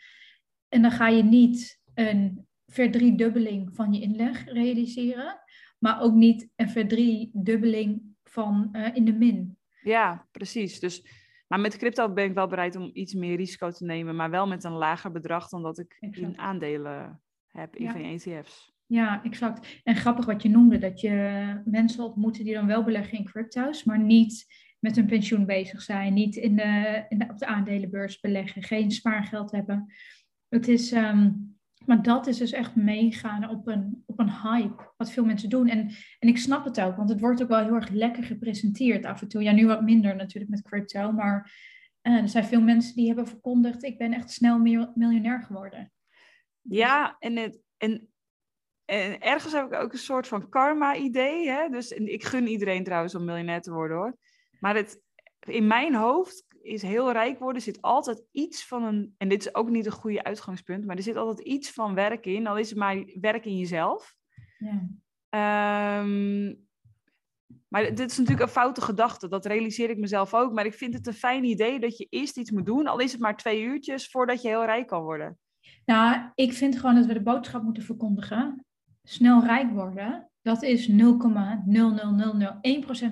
En 0.68 0.82
dan 0.82 0.90
ga 0.90 1.08
je 1.08 1.22
niet 1.22 1.80
een 1.94 2.46
verdriedubbeling 2.72 3.74
van 3.74 3.92
je 3.92 4.00
inleg 4.00 4.44
realiseren 4.44 5.40
maar 5.82 6.00
ook 6.00 6.14
niet 6.14 6.48
een 6.56 6.70
verdriedubbeling 6.70 8.02
van 8.24 8.68
uh, 8.72 8.94
in 8.94 9.04
de 9.04 9.12
min. 9.12 9.56
Ja, 9.82 10.26
precies. 10.30 10.80
Dus, 10.80 11.06
maar 11.48 11.60
met 11.60 11.76
crypto 11.76 12.12
ben 12.12 12.24
ik 12.24 12.34
wel 12.34 12.46
bereid 12.46 12.76
om 12.76 12.90
iets 12.92 13.14
meer 13.14 13.36
risico 13.36 13.70
te 13.70 13.84
nemen, 13.84 14.16
maar 14.16 14.30
wel 14.30 14.46
met 14.46 14.64
een 14.64 14.72
lager 14.72 15.12
bedrag 15.12 15.48
dan 15.48 15.62
dat 15.62 15.78
ik 15.78 15.96
in 16.00 16.38
aandelen 16.38 17.22
heb 17.46 17.76
in 17.76 17.84
Ja. 17.84 17.92
van 17.92 18.02
ETF's. 18.02 18.72
Ja, 18.86 19.24
exact. 19.24 19.80
En 19.82 19.96
grappig 19.96 20.24
wat 20.24 20.42
je 20.42 20.48
noemde, 20.48 20.78
dat 20.78 21.00
je 21.00 21.60
mensen 21.64 22.04
ontmoeten 22.04 22.44
die 22.44 22.54
dan 22.54 22.66
wel 22.66 22.84
beleggen 22.84 23.18
in 23.18 23.24
crypto's, 23.24 23.84
maar 23.84 23.98
niet 23.98 24.46
met 24.78 24.96
hun 24.96 25.06
pensioen 25.06 25.46
bezig 25.46 25.82
zijn, 25.82 26.14
niet 26.14 26.36
in 26.36 26.56
de, 26.56 27.04
in 27.08 27.18
de, 27.18 27.26
op 27.28 27.38
de 27.38 27.46
aandelenbeurs 27.46 28.20
beleggen, 28.20 28.62
geen 28.62 28.90
spaargeld 28.90 29.50
hebben. 29.50 29.92
Het 30.48 30.68
is, 30.68 30.92
ehm, 30.92 31.30
maar 31.86 32.02
dat 32.02 32.26
is 32.26 32.38
dus 32.38 32.52
echt 32.52 32.74
meegaan 32.76 33.48
op 33.48 33.66
een, 33.66 34.02
op 34.06 34.18
een 34.18 34.30
hype, 34.30 34.92
wat 34.96 35.10
veel 35.10 35.24
mensen 35.24 35.48
doen. 35.48 35.68
En, 35.68 35.90
en 36.18 36.28
ik 36.28 36.38
snap 36.38 36.64
het 36.64 36.80
ook, 36.80 36.96
want 36.96 37.08
het 37.08 37.20
wordt 37.20 37.42
ook 37.42 37.48
wel 37.48 37.64
heel 37.64 37.74
erg 37.74 37.88
lekker 37.88 38.24
gepresenteerd 38.24 39.04
af 39.04 39.22
en 39.22 39.28
toe. 39.28 39.42
Ja, 39.42 39.52
nu 39.52 39.66
wat 39.66 39.82
minder 39.82 40.16
natuurlijk 40.16 40.50
met 40.50 40.62
crypto, 40.62 41.12
maar 41.12 41.52
eh, 42.00 42.16
er 42.16 42.28
zijn 42.28 42.44
veel 42.44 42.60
mensen 42.60 42.94
die 42.94 43.06
hebben 43.06 43.26
verkondigd, 43.26 43.82
ik 43.82 43.98
ben 43.98 44.12
echt 44.12 44.30
snel 44.30 44.58
mil- 44.58 44.92
miljonair 44.94 45.42
geworden. 45.42 45.92
Ja, 46.60 47.16
en, 47.18 47.36
het, 47.36 47.60
en, 47.76 48.08
en 48.84 49.20
ergens 49.20 49.52
heb 49.52 49.66
ik 49.66 49.80
ook 49.80 49.92
een 49.92 49.98
soort 49.98 50.28
van 50.28 50.48
karma-idee. 50.48 51.70
Dus 51.70 51.90
ik 51.90 52.24
gun 52.24 52.46
iedereen 52.46 52.84
trouwens 52.84 53.14
om 53.14 53.24
miljonair 53.24 53.60
te 53.60 53.72
worden 53.72 53.96
hoor. 53.96 54.16
Maar 54.58 54.74
het, 54.74 55.00
in 55.40 55.66
mijn 55.66 55.94
hoofd 55.94 56.44
is 56.62 56.82
heel 56.82 57.12
rijk 57.12 57.38
worden, 57.38 57.62
zit 57.62 57.82
altijd 57.82 58.22
iets 58.30 58.66
van 58.66 58.84
een. 58.84 59.14
En 59.18 59.28
dit 59.28 59.46
is 59.46 59.54
ook 59.54 59.68
niet 59.68 59.86
een 59.86 59.92
goede 59.92 60.24
uitgangspunt, 60.24 60.84
maar 60.84 60.96
er 60.96 61.02
zit 61.02 61.16
altijd 61.16 61.46
iets 61.46 61.70
van 61.70 61.94
werk 61.94 62.26
in. 62.26 62.46
Al 62.46 62.58
is 62.58 62.68
het 62.68 62.78
maar 62.78 63.04
werk 63.20 63.44
in 63.44 63.56
jezelf. 63.56 64.14
Ja, 64.58 64.88
Ehm, 65.32 66.54
maar 67.68 67.94
dit 67.94 68.10
is 68.10 68.18
natuurlijk 68.18 68.46
een 68.46 68.52
foute 68.52 68.80
gedachte, 68.80 69.28
dat 69.28 69.46
realiseer 69.46 69.90
ik 69.90 69.98
mezelf 69.98 70.34
ook. 70.34 70.52
Maar 70.52 70.66
ik 70.66 70.74
vind 70.74 70.94
het 70.94 71.06
een 71.06 71.12
fijn 71.12 71.44
idee 71.44 71.80
dat 71.80 71.96
je 71.98 72.06
eerst 72.10 72.36
iets 72.36 72.50
moet 72.50 72.66
doen, 72.66 72.86
al 72.86 72.98
is 72.98 73.12
het 73.12 73.20
maar 73.20 73.36
twee 73.36 73.62
uurtjes, 73.62 74.10
voordat 74.10 74.42
je 74.42 74.48
heel 74.48 74.64
rijk 74.64 74.86
kan 74.86 75.02
worden. 75.02 75.38
Nou, 75.84 76.30
ik 76.34 76.52
vind 76.52 76.78
gewoon 76.78 76.94
dat 76.94 77.06
we 77.06 77.12
de 77.12 77.22
boodschap 77.22 77.62
moeten 77.62 77.82
verkondigen. 77.82 78.64
Snel 79.02 79.44
rijk 79.44 79.70
worden, 79.70 80.30
dat 80.42 80.62
is 80.62 80.90
0,00001% 80.90 80.94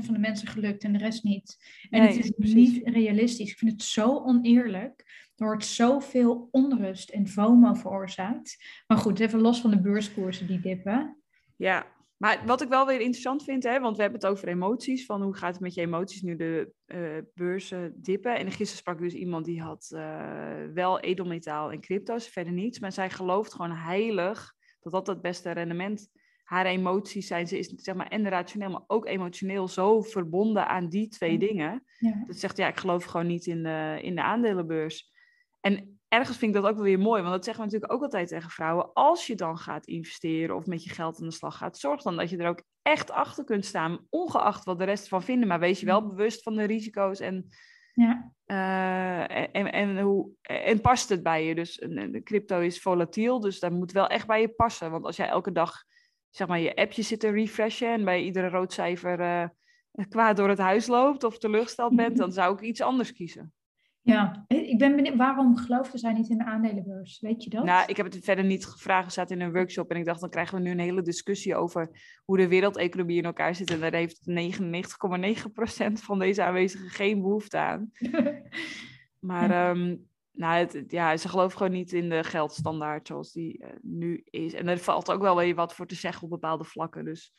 van 0.04 0.14
de 0.14 0.18
mensen 0.18 0.48
gelukt 0.48 0.84
en 0.84 0.92
de 0.92 0.98
rest 0.98 1.24
niet. 1.24 1.56
En 1.90 2.00
Nee, 2.00 2.08
het 2.10 2.24
is 2.24 2.30
precies. 2.30 2.54
niet 2.54 2.88
realistisch. 2.88 3.50
Ik 3.50 3.58
vind 3.58 3.70
het 3.70 3.82
zo 3.82 4.18
oneerlijk. 4.18 5.04
Er 5.36 5.46
wordt 5.46 5.64
zoveel 5.64 6.48
onrust 6.50 7.10
en 7.10 7.28
FOMO 7.28 7.74
veroorzaakt. 7.74 8.56
Maar 8.86 8.98
goed, 8.98 9.20
even 9.20 9.40
los 9.40 9.60
van 9.60 9.70
de 9.70 9.80
beurskoersen 9.80 10.46
die 10.46 10.60
dippen. 10.60 11.16
Ja, 11.56 11.86
maar 12.16 12.42
wat 12.46 12.60
ik 12.60 12.68
wel 12.68 12.86
weer 12.86 13.00
interessant 13.00 13.44
vind, 13.44 13.62
hè, 13.62 13.80
want 13.80 13.96
we 13.96 14.02
hebben 14.02 14.20
het 14.20 14.30
over 14.30 14.48
emoties, 14.48 15.06
van 15.06 15.22
hoe 15.22 15.36
gaat 15.36 15.52
het 15.52 15.60
met 15.60 15.74
je 15.74 15.80
emoties 15.80 16.22
nu 16.22 16.36
de 16.36 16.72
eh, 16.84 16.98
beurzen 17.34 17.94
dippen. 17.96 18.38
En 18.38 18.46
gisteren 18.46 18.76
sprak 18.76 18.98
dus 18.98 19.14
iemand 19.14 19.44
die 19.44 19.62
had 19.62 19.90
eh, 19.94 20.64
wel 20.74 21.00
edelmetaal 21.00 21.72
en 21.72 21.80
crypto's, 21.80 22.28
verder 22.28 22.52
niets, 22.52 22.78
maar 22.78 22.92
zij 22.92 23.10
gelooft 23.10 23.52
gewoon 23.54 23.76
heilig 23.76 24.54
dat 24.80 24.92
dat 24.92 25.06
het 25.06 25.20
beste 25.20 25.50
rendement. 25.50 26.10
Haar 26.50 26.66
emoties 26.66 27.26
zijn, 27.26 27.48
ze 27.48 27.58
is 27.58 27.68
zeg 27.76 27.94
maar 27.94 28.08
en 28.08 28.28
rationeel, 28.28 28.70
maar 28.70 28.84
ook 28.86 29.06
emotioneel 29.06 29.68
zo 29.68 30.00
verbonden 30.00 30.68
aan 30.68 30.88
die 30.88 31.08
twee 31.08 31.38
dingen. 31.38 31.84
Ja, 31.98 32.24
Dat 32.26 32.36
zegt, 32.36 32.56
ja, 32.56 32.68
ik 32.68 32.76
geloof 32.76 33.04
gewoon 33.04 33.26
niet 33.26 33.46
in 33.46 33.62
de, 33.62 33.98
in 34.02 34.14
de 34.14 34.22
aandelenbeurs. 34.22 35.12
En 35.60 36.00
ergens 36.08 36.36
vind 36.36 36.54
ik 36.54 36.62
dat 36.62 36.70
ook 36.70 36.76
wel 36.76 36.86
weer 36.86 36.98
mooi, 36.98 37.22
want 37.22 37.34
dat 37.34 37.44
zeggen 37.44 37.64
we 37.64 37.70
natuurlijk 37.70 37.92
ook 37.92 38.02
altijd 38.02 38.28
tegen 38.28 38.50
vrouwen. 38.50 38.92
Als 38.92 39.26
je 39.26 39.34
dan 39.34 39.58
gaat 39.58 39.86
investeren 39.86 40.56
of 40.56 40.66
met 40.66 40.84
je 40.84 40.90
geld 40.90 41.20
aan 41.20 41.28
de 41.28 41.34
slag 41.34 41.56
gaat, 41.56 41.78
zorg 41.78 42.02
dan 42.02 42.16
dat 42.16 42.30
je 42.30 42.36
er 42.36 42.48
ook 42.48 42.62
echt 42.82 43.10
achter 43.10 43.44
kunt 43.44 43.64
staan, 43.64 44.06
ongeacht 44.08 44.64
wat 44.64 44.78
de 44.78 44.84
rest 44.84 45.02
ervan 45.02 45.22
vinden. 45.22 45.48
Maar 45.48 45.60
wees 45.60 45.80
je 45.80 45.86
wel 45.86 46.06
bewust 46.06 46.42
van 46.42 46.56
de 46.56 46.64
risico's 46.64 47.20
en, 47.20 47.46
ja, 47.94 48.32
eh, 48.44 49.48
en, 49.52 49.72
en, 49.72 50.00
hoe, 50.00 50.30
en 50.42 50.80
past 50.80 51.08
het 51.08 51.22
bij 51.22 51.46
je. 51.46 51.54
Dus 51.54 51.86
crypto 52.24 52.60
is 52.60 52.80
volatiel, 52.80 53.40
dus 53.40 53.60
dat 53.60 53.72
moet 53.72 53.92
wel 53.92 54.06
echt 54.06 54.26
bij 54.26 54.40
je 54.40 54.48
passen. 54.48 54.90
Want 54.90 55.04
als 55.04 55.16
jij 55.16 55.28
elke 55.28 55.52
dag 55.52 55.88
zeg 56.30 56.48
maar, 56.48 56.60
je 56.60 56.76
appje 56.76 57.02
zit 57.02 57.20
te 57.20 57.30
refreshen 57.30 57.92
en 57.92 58.04
bij 58.04 58.22
iedere 58.22 58.48
rood 58.48 58.72
cijfer 58.72 59.20
eh, 59.20 59.48
kwaad 60.08 60.36
door 60.36 60.48
het 60.48 60.58
huis 60.58 60.86
loopt 60.86 61.24
of 61.24 61.38
teleurgesteld 61.38 61.96
bent, 61.96 62.16
dan 62.16 62.32
zou 62.32 62.54
ik 62.54 62.60
iets 62.60 62.80
anders 62.80 63.12
kiezen. 63.12 63.52
ja. 64.00 64.44
Ik 64.48 64.78
ben 64.78 64.96
benieuwd, 64.96 65.16
waarom 65.16 65.56
geloofde 65.56 65.98
zij 65.98 66.12
niet 66.12 66.28
in 66.28 66.38
de 66.38 66.44
aandelenbeurs? 66.44 67.20
Weet 67.20 67.44
je 67.44 67.50
dat? 67.50 67.64
Nou, 67.64 67.84
ik 67.86 67.96
heb 67.96 68.12
het 68.12 68.24
verder 68.24 68.44
niet 68.44 68.66
gevraagd. 68.66 69.02
Het 69.02 69.12
staat 69.12 69.30
in 69.30 69.40
een 69.40 69.52
workshop. 69.52 69.90
En 69.90 69.96
ik 69.96 70.04
dacht, 70.04 70.20
dan 70.20 70.30
krijgen 70.30 70.56
we 70.56 70.62
nu 70.62 70.70
een 70.70 70.78
hele 70.78 71.02
discussie 71.02 71.56
over 71.56 71.90
hoe 72.24 72.36
de 72.36 72.48
wereldeconomie 72.48 73.16
in 73.16 73.24
elkaar 73.24 73.54
zit. 73.54 73.70
En 73.70 73.80
daar 73.80 73.94
heeft 73.94 74.20
99,9% 74.30 75.92
van 75.92 76.18
deze 76.18 76.42
aanwezigen 76.42 76.88
geen 76.88 77.20
behoefte 77.20 77.58
aan. 77.58 77.90
Maar 79.20 79.50
ehm, 79.50 79.96
nou, 80.40 80.58
het, 80.58 80.84
ja, 80.88 81.16
ze 81.16 81.28
geloven 81.28 81.56
gewoon 81.56 81.72
niet 81.72 81.92
in 81.92 82.08
de 82.08 82.24
geldstandaard 82.24 83.06
zoals 83.06 83.32
die 83.32 83.58
eh, 83.58 83.70
nu 83.82 84.22
is. 84.24 84.52
En 84.52 84.68
er 84.68 84.78
valt 84.78 85.10
ook 85.10 85.20
wel 85.20 85.36
weer 85.36 85.54
wat 85.54 85.74
voor 85.74 85.86
te 85.86 85.94
zeggen 85.94 86.22
op 86.22 86.30
bepaalde 86.30 86.64
vlakken. 86.64 87.04
Dus 87.04 87.34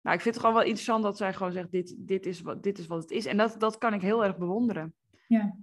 nou, 0.00 0.16
ik 0.16 0.22
vind 0.22 0.34
het 0.34 0.44
gewoon 0.44 0.54
wel 0.54 0.64
interessant 0.64 1.02
dat 1.02 1.16
zij 1.16 1.34
gewoon 1.34 1.52
zegt, 1.52 1.70
dit, 1.70 1.94
dit, 1.98 2.26
is, 2.26 2.40
wat, 2.40 2.62
dit 2.62 2.78
is 2.78 2.86
wat 2.86 3.02
het 3.02 3.10
is. 3.10 3.26
En 3.26 3.36
dat, 3.36 3.60
dat 3.60 3.78
kan 3.78 3.94
ik 3.94 4.00
heel 4.00 4.24
erg 4.24 4.36
bewonderen. 4.36 4.94
ja. 5.26 5.56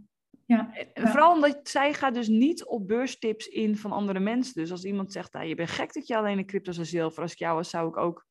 Ja, 0.46 0.74
En 0.74 0.88
Ja. 0.94 1.08
Vooral 1.08 1.34
omdat 1.34 1.60
zij 1.64 1.94
gaat 1.94 2.14
dus 2.14 2.28
niet 2.28 2.66
op 2.66 2.88
beurstips 2.88 3.48
in 3.48 3.78
van 3.78 3.92
andere 3.92 4.20
mensen. 4.20 4.54
Dus 4.54 4.72
als 4.72 4.84
iemand 4.84 5.12
zegt, 5.12 5.34
nou, 5.34 5.46
je 5.46 5.56
bent 5.56 5.70
gek 5.70 5.94
dat 5.94 6.08
je 6.08 6.18
alleen 6.18 6.38
in 6.38 6.46
crypto's 6.46 6.78
en 6.78 6.86
zilver. 6.86 7.22
Als 7.22 7.32
ik 7.32 7.38
jou 7.38 7.56
was, 7.56 7.70
zou 7.70 7.88
ik 7.88 7.98
ook, 7.98 8.26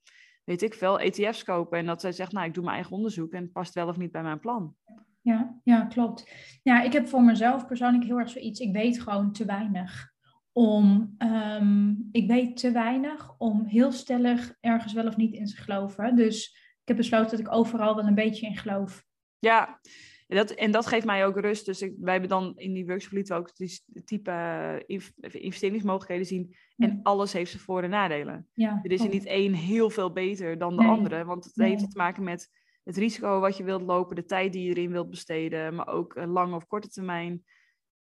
weet 0.45 0.63
ik 0.63 0.75
veel, 0.75 1.01
ETF's 1.01 1.45
kopen. 1.45 1.79
En 1.79 1.87
dat 1.87 2.01
zij 2.01 2.13
zegt, 2.13 2.33
nou, 2.33 2.47
ik 2.47 2.55
doe 2.55 2.63
mijn 2.65 2.75
eigen 2.75 2.97
onderzoek 2.97 3.33
en 3.33 3.43
het 3.43 3.53
past 3.53 3.75
wel 3.75 3.89
of 3.89 3.97
niet 3.97 4.13
bij 4.13 4.23
mijn 4.23 4.41
plan. 4.41 4.77
Ja, 5.21 5.61
ja, 5.65 5.85
klopt. 5.85 6.31
Ja, 6.63 6.83
ik 6.83 6.93
heb 6.93 7.07
voor 7.09 7.23
mezelf 7.23 7.67
persoonlijk 7.67 8.05
heel 8.05 8.19
erg 8.19 8.31
zoiets. 8.31 8.61
Ik 8.61 8.73
weet 8.73 9.01
gewoon 9.03 9.33
te 9.33 9.45
weinig 9.45 10.13
om. 10.53 11.15
ehm, 11.19 11.91
ik 12.13 12.27
weet 12.29 12.57
te 12.57 12.71
weinig 12.73 13.35
om 13.39 13.65
heel 13.65 13.93
stellig 13.93 14.55
ergens 14.61 14.93
wel 14.93 15.07
of 15.07 15.17
niet 15.17 15.35
in 15.35 15.45
te 15.47 15.57
geloven. 15.57 16.17
Dus 16.17 16.49
ik 16.83 16.89
heb 16.89 16.97
besloten 16.97 17.31
dat 17.31 17.41
ik 17.47 17.53
overal 17.53 17.95
wel 17.97 18.07
een 18.07 18.15
beetje 18.15 18.47
in 18.47 18.57
geloof. 18.57 19.05
Ja, 19.39 19.81
en 20.27 20.37
dat, 20.37 20.51
en 20.51 20.71
dat 20.71 20.87
geeft 20.87 21.07
mij 21.07 21.27
ook 21.27 21.39
rust. 21.41 21.67
Dus 21.67 21.83
ik, 21.83 21.95
wij 22.01 22.13
hebben 22.13 22.31
dan 22.31 22.53
in 22.57 22.73
die 22.73 22.87
workshop 22.87 23.13
lieten 23.13 23.35
we 23.35 23.41
ook 23.41 23.57
die 23.57 23.83
type 24.05 24.31
eh, 24.31 24.77
inv- 24.87 25.11
investeringsmogelijkheden 25.21 26.27
zien. 26.27 26.57
En 26.77 26.91
Ja. 26.91 27.01
alles 27.03 27.33
heeft 27.33 27.51
zijn 27.51 27.63
voor- 27.63 27.83
en 27.83 27.91
nadelen. 27.91 28.47
Ja, 28.55 28.81
Er 28.83 28.91
is 28.91 29.01
er 29.03 29.09
niet 29.09 29.27
één 29.27 29.53
heel 29.53 29.91
veel 29.91 30.13
beter 30.13 30.59
dan 30.59 30.77
de 30.77 30.83
Nee. 30.83 30.91
andere. 30.91 31.25
Want 31.25 31.45
het 31.45 31.57
Nee. 31.57 31.71
heeft 31.71 31.91
te 31.91 31.97
maken 31.99 32.25
met 32.25 32.51
het 32.89 32.97
risico 32.97 33.41
wat 33.41 33.57
je 33.57 33.65
wilt 33.65 33.83
lopen, 33.83 34.17
de 34.17 34.25
tijd 34.25 34.53
die 34.53 34.63
je 34.63 34.75
erin 34.75 34.91
wilt 34.91 35.11
besteden, 35.11 35.75
maar 35.75 35.89
ook 35.89 36.15
eh, 36.15 36.33
lange 36.33 36.57
of 36.57 36.67
korte 36.67 36.89
termijn. 36.89 37.45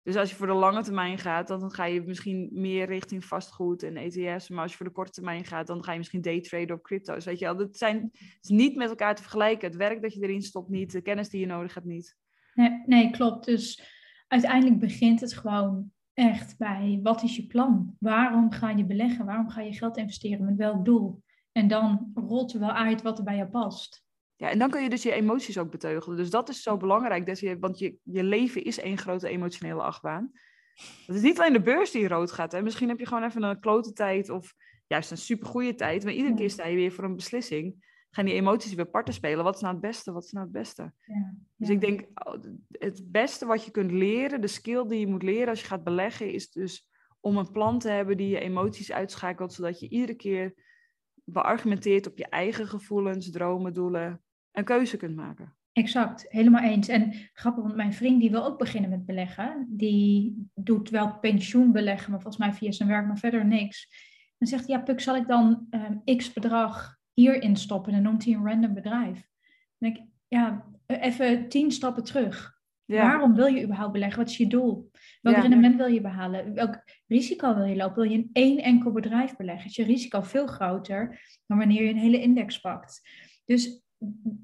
Dus 0.03 0.17
als 0.17 0.31
je 0.31 0.37
voor 0.37 0.47
de 0.47 0.53
lange 0.53 0.83
termijn 0.83 1.19
gaat, 1.19 1.49
dan 1.49 1.71
ga 1.71 1.85
je 1.85 2.03
misschien 2.03 2.49
meer 2.53 2.87
richting 2.87 3.25
vastgoed 3.25 3.83
en 3.83 3.97
ETF's. 3.97 4.49
Maar 4.49 4.63
als 4.63 4.71
je 4.71 4.77
voor 4.77 4.87
de 4.87 4.93
korte 4.93 5.13
termijn 5.13 5.45
gaat, 5.45 5.67
dan 5.67 5.85
ga 5.85 5.93
je 5.93 5.99
misschien 5.99 6.21
daytraden 6.21 6.77
op 6.77 6.83
crypto's. 6.83 7.25
Weet 7.25 7.39
je 7.39 7.45
wel, 7.45 7.57
dat 7.57 7.77
zijn 7.77 8.09
het 8.13 8.39
is 8.41 8.49
niet 8.49 8.77
met 8.77 8.89
elkaar 8.89 9.15
te 9.15 9.23
vergelijken. 9.23 9.69
Het 9.69 9.77
werk 9.77 10.03
dat 10.03 10.15
je 10.15 10.23
erin 10.23 10.43
stopt 10.43 10.69
niet, 10.69 10.93
de 10.93 11.03
kennis 11.03 11.29
die 11.29 11.41
je 11.41 11.47
nodig 11.47 11.75
hebt 11.75 11.87
niet. 11.87 12.17
Nee, 12.55 12.83
nee, 12.87 13.11
klopt. 13.11 13.45
Dus 13.45 13.83
uiteindelijk 14.29 14.79
begint 14.79 15.21
het 15.21 15.35
gewoon 15.35 15.93
echt 16.13 16.59
bij 16.59 17.01
wat 17.03 17.23
is 17.23 17.37
je 17.37 17.47
plan? 17.47 17.97
Waarom 17.99 18.53
ga 18.53 18.71
je 18.71 18.87
beleggen? 18.87 19.27
Waarom 19.27 19.49
ga 19.49 19.61
je 19.61 19.73
geld 19.73 19.97
investeren? 19.97 20.45
Met 20.45 20.57
welk 20.57 20.85
doel? 20.85 21.23
En 21.53 21.69
dan 21.69 22.11
rolt 22.15 22.53
er 22.53 22.61
wel 22.61 22.73
uit 22.73 23.03
wat 23.03 23.19
er 23.19 23.25
bij 23.25 23.37
je 23.37 23.49
past. 23.49 24.07
Ja, 24.39 24.51
en 24.51 24.59
dan 24.59 24.71
kun 24.71 24.83
je 24.83 24.89
dus 24.89 25.03
je 25.03 25.13
emoties 25.13 25.59
ook 25.59 25.71
beteugelen. 25.71 26.17
Dus 26.17 26.31
dat 26.31 26.49
is 26.49 26.63
zo 26.63 26.77
belangrijk, 26.77 27.27
dat 27.27 27.39
je, 27.39 27.59
want 27.59 27.79
je, 27.79 27.97
je 28.03 28.23
leven 28.23 28.65
is 28.65 28.79
één 28.79 28.99
grote 28.99 29.29
emotionele 29.29 29.83
achtbaan. 29.83 30.31
Het 31.07 31.17
is 31.17 31.23
niet 31.23 31.39
alleen 31.39 31.53
de 31.53 31.61
beurs 31.63 31.91
die 31.91 32.09
rood 32.09 32.33
gaat. 32.33 32.53
Hè. 32.53 32.63
Misschien 32.63 32.89
heb 32.89 32.99
je 32.99 33.07
gewoon 33.07 33.25
even 33.25 33.43
een 33.43 33.61
klote 33.61 33.93
tijd 33.93 34.31
of 34.31 34.55
juist 34.87 35.11
een 35.11 35.17
supergoeie 35.17 35.75
tijd. 35.75 36.05
Maar 36.05 36.13
iedere 36.13 36.31
Ja. 36.33 36.37
keer 36.39 36.51
sta 36.51 36.67
je 36.67 36.77
weer 36.77 36.93
voor 36.93 37.05
een 37.05 37.17
beslissing. 37.17 37.87
Gaan 38.11 38.25
die 38.25 38.35
emoties 38.35 38.75
weer 38.75 38.87
parten 38.87 39.15
spelen. 39.15 39.45
Wat 39.45 39.55
is 39.55 39.61
nou 39.61 39.73
het 39.73 39.83
beste? 39.83 40.13
Wat 40.13 40.25
is 40.25 40.33
nou 40.33 40.45
het 40.45 40.55
beste? 40.55 40.93
Ja, 41.05 41.35
Dus 41.57 41.69
ik 41.69 41.81
denk, 41.81 42.27
oh, 42.27 42.35
het 42.71 43.03
beste 43.05 43.47
wat 43.47 43.65
je 43.65 43.71
kunt 43.71 43.91
leren, 43.93 44.41
de 44.41 44.47
skill 44.47 44.87
die 44.87 45.01
je 45.01 45.07
moet 45.07 45.23
leren 45.23 45.49
als 45.49 45.61
je 45.61 45.67
gaat 45.67 45.85
beleggen, 45.85 46.33
is 46.33 46.51
dus 46.51 46.89
om 47.21 47.37
een 47.37 47.51
plan 47.53 47.79
te 47.79 47.89
hebben 47.89 48.17
die 48.17 48.29
je 48.29 48.41
emoties 48.41 48.93
uitschakelt, 48.93 49.53
zodat 49.53 49.81
je 49.81 49.89
iedere 49.89 50.15
keer 50.15 50.55
beargumenteerd 51.25 52.07
op 52.07 52.19
je 52.19 52.27
eigen 52.29 52.67
gevoelens, 52.69 53.31
dromen, 53.31 53.75
doelen, 53.75 54.23
een 54.59 54.65
keuze 54.65 54.97
kunt 54.97 55.17
maken. 55.17 55.57
Exact, 55.73 56.27
helemaal 56.29 56.63
eens. 56.63 56.89
En 56.89 57.13
grappig, 57.33 57.63
want 57.63 57.77
mijn 57.77 57.93
vriend 57.93 58.21
die 58.21 58.31
wil 58.31 58.45
ook 58.45 58.59
beginnen 58.59 58.91
met 58.91 59.07
beleggen. 59.07 59.67
Die 59.69 60.47
doet 60.55 60.91
wel 60.91 61.19
pensioenbeleggen, 61.19 62.11
maar 62.11 62.21
volgens 62.21 62.45
mij 62.45 62.53
via 62.55 62.73
zijn 62.73 62.89
werk, 62.89 63.07
maar 63.07 63.19
verder 63.19 63.47
niks. 63.47 63.89
Dan 64.39 64.49
zegt 64.49 64.67
hij, 64.67 64.77
ja 64.77 64.83
Puk, 64.83 65.01
zal 65.01 65.17
ik 65.17 65.27
dan 65.27 65.67
ehm, 65.71 66.17
x 66.17 66.33
bedrag 66.33 66.97
hierin 67.15 67.57
stoppen? 67.57 67.93
En 67.93 68.03
dan 68.03 68.11
noemt 68.13 68.25
hij 68.25 68.35
een 68.35 68.47
random 68.47 68.75
bedrijf. 68.75 69.29
Dan 69.79 69.93
denk 69.93 69.97
ik, 69.97 70.03
ja, 70.29 70.65
even 70.87 71.49
tien 71.49 71.71
stappen 71.73 72.05
terug. 72.05 72.57
Waarom 72.85 73.35
wil 73.35 73.47
je 73.47 73.63
überhaupt 73.65 73.93
beleggen? 73.93 74.19
Wat 74.19 74.29
is 74.31 74.37
je 74.37 74.47
doel? 74.47 74.91
Welk 75.21 75.37
Ja. 75.37 75.43
rendement 75.43 75.77
wil 75.77 75.87
je 75.87 76.01
behalen? 76.01 76.55
Welk 76.55 76.83
risico 77.07 77.55
wil 77.55 77.65
je 77.65 77.77
lopen? 77.77 78.03
Wil 78.03 78.11
je 78.11 78.19
in 78.19 78.31
één 78.33 78.59
enkel 78.59 78.93
bedrijf 78.93 79.37
beleggen? 79.37 79.67
Is 79.67 79.77
je 79.77 79.85
risico 79.85 80.21
veel 80.23 80.47
groter 80.47 81.21
dan 81.47 81.59
wanneer 81.59 81.83
je 81.83 81.91
een 81.91 81.97
hele 81.97 82.21
index 82.21 82.61
pakt? 82.61 83.09
Dus 83.45 83.83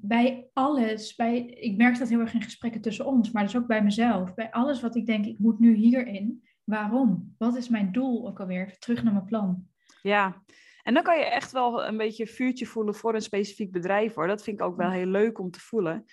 bij 0.01 0.49
alles, 0.53 1.15
bij, 1.15 1.45
ik 1.45 1.77
merk 1.77 1.99
dat 1.99 2.09
heel 2.09 2.19
erg 2.19 2.33
in 2.33 2.41
gesprekken 2.41 2.81
tussen 2.81 3.05
ons, 3.05 3.31
maar 3.31 3.43
dus 3.43 3.57
ook 3.57 3.67
bij 3.67 3.83
mezelf. 3.83 4.33
Bij 4.33 4.51
alles 4.51 4.81
wat 4.81 4.95
ik 4.95 5.05
denk, 5.05 5.25
ik 5.25 5.39
moet 5.39 5.59
nu 5.59 5.73
hierin. 5.73 6.43
Waarom? 6.63 7.35
Wat 7.37 7.55
is 7.55 7.69
mijn 7.69 7.91
doel 7.91 8.27
ook 8.27 8.39
alweer? 8.39 8.77
Terug 8.79 9.03
naar 9.03 9.13
mijn 9.13 9.25
plan. 9.25 9.67
Ja, 10.01 10.43
en 10.83 10.93
dan 10.93 11.03
kan 11.03 11.17
je 11.17 11.25
echt 11.25 11.51
wel 11.51 11.85
een 11.85 11.97
beetje 11.97 12.27
vuurtje 12.27 12.65
voelen 12.65 12.95
voor 12.95 13.15
een 13.15 13.21
specifiek 13.21 13.71
bedrijf 13.71 14.13
hoor. 14.13 14.27
Dat 14.27 14.43
vind 14.43 14.59
ik 14.59 14.65
ook 14.65 14.77
wel 14.77 14.89
heel 14.89 15.05
leuk 15.05 15.39
om 15.39 15.51
te 15.51 15.59
voelen. 15.59 16.05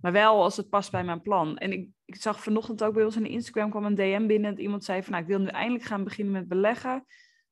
Maar 0.00 0.12
wel 0.12 0.42
als 0.42 0.56
het 0.56 0.68
past 0.68 0.90
bij 0.90 1.04
mijn 1.04 1.22
plan. 1.22 1.58
En 1.58 1.72
ik, 1.72 1.88
ik 2.04 2.16
zag 2.16 2.42
vanochtend 2.42 2.84
ook 2.84 2.94
bij 2.94 3.04
ons 3.04 3.16
in 3.16 3.26
Instagram 3.26 3.70
kwam 3.70 3.84
een 3.84 3.94
DM 3.94 4.26
binnen. 4.26 4.50
Dat 4.50 4.60
iemand 4.60 4.84
zei 4.84 5.02
van 5.02 5.12
nou, 5.12 5.22
ik 5.22 5.30
wil 5.30 5.38
nu 5.38 5.46
eindelijk 5.46 5.84
gaan 5.84 6.04
beginnen 6.04 6.32
met 6.32 6.48
beleggen. 6.48 7.04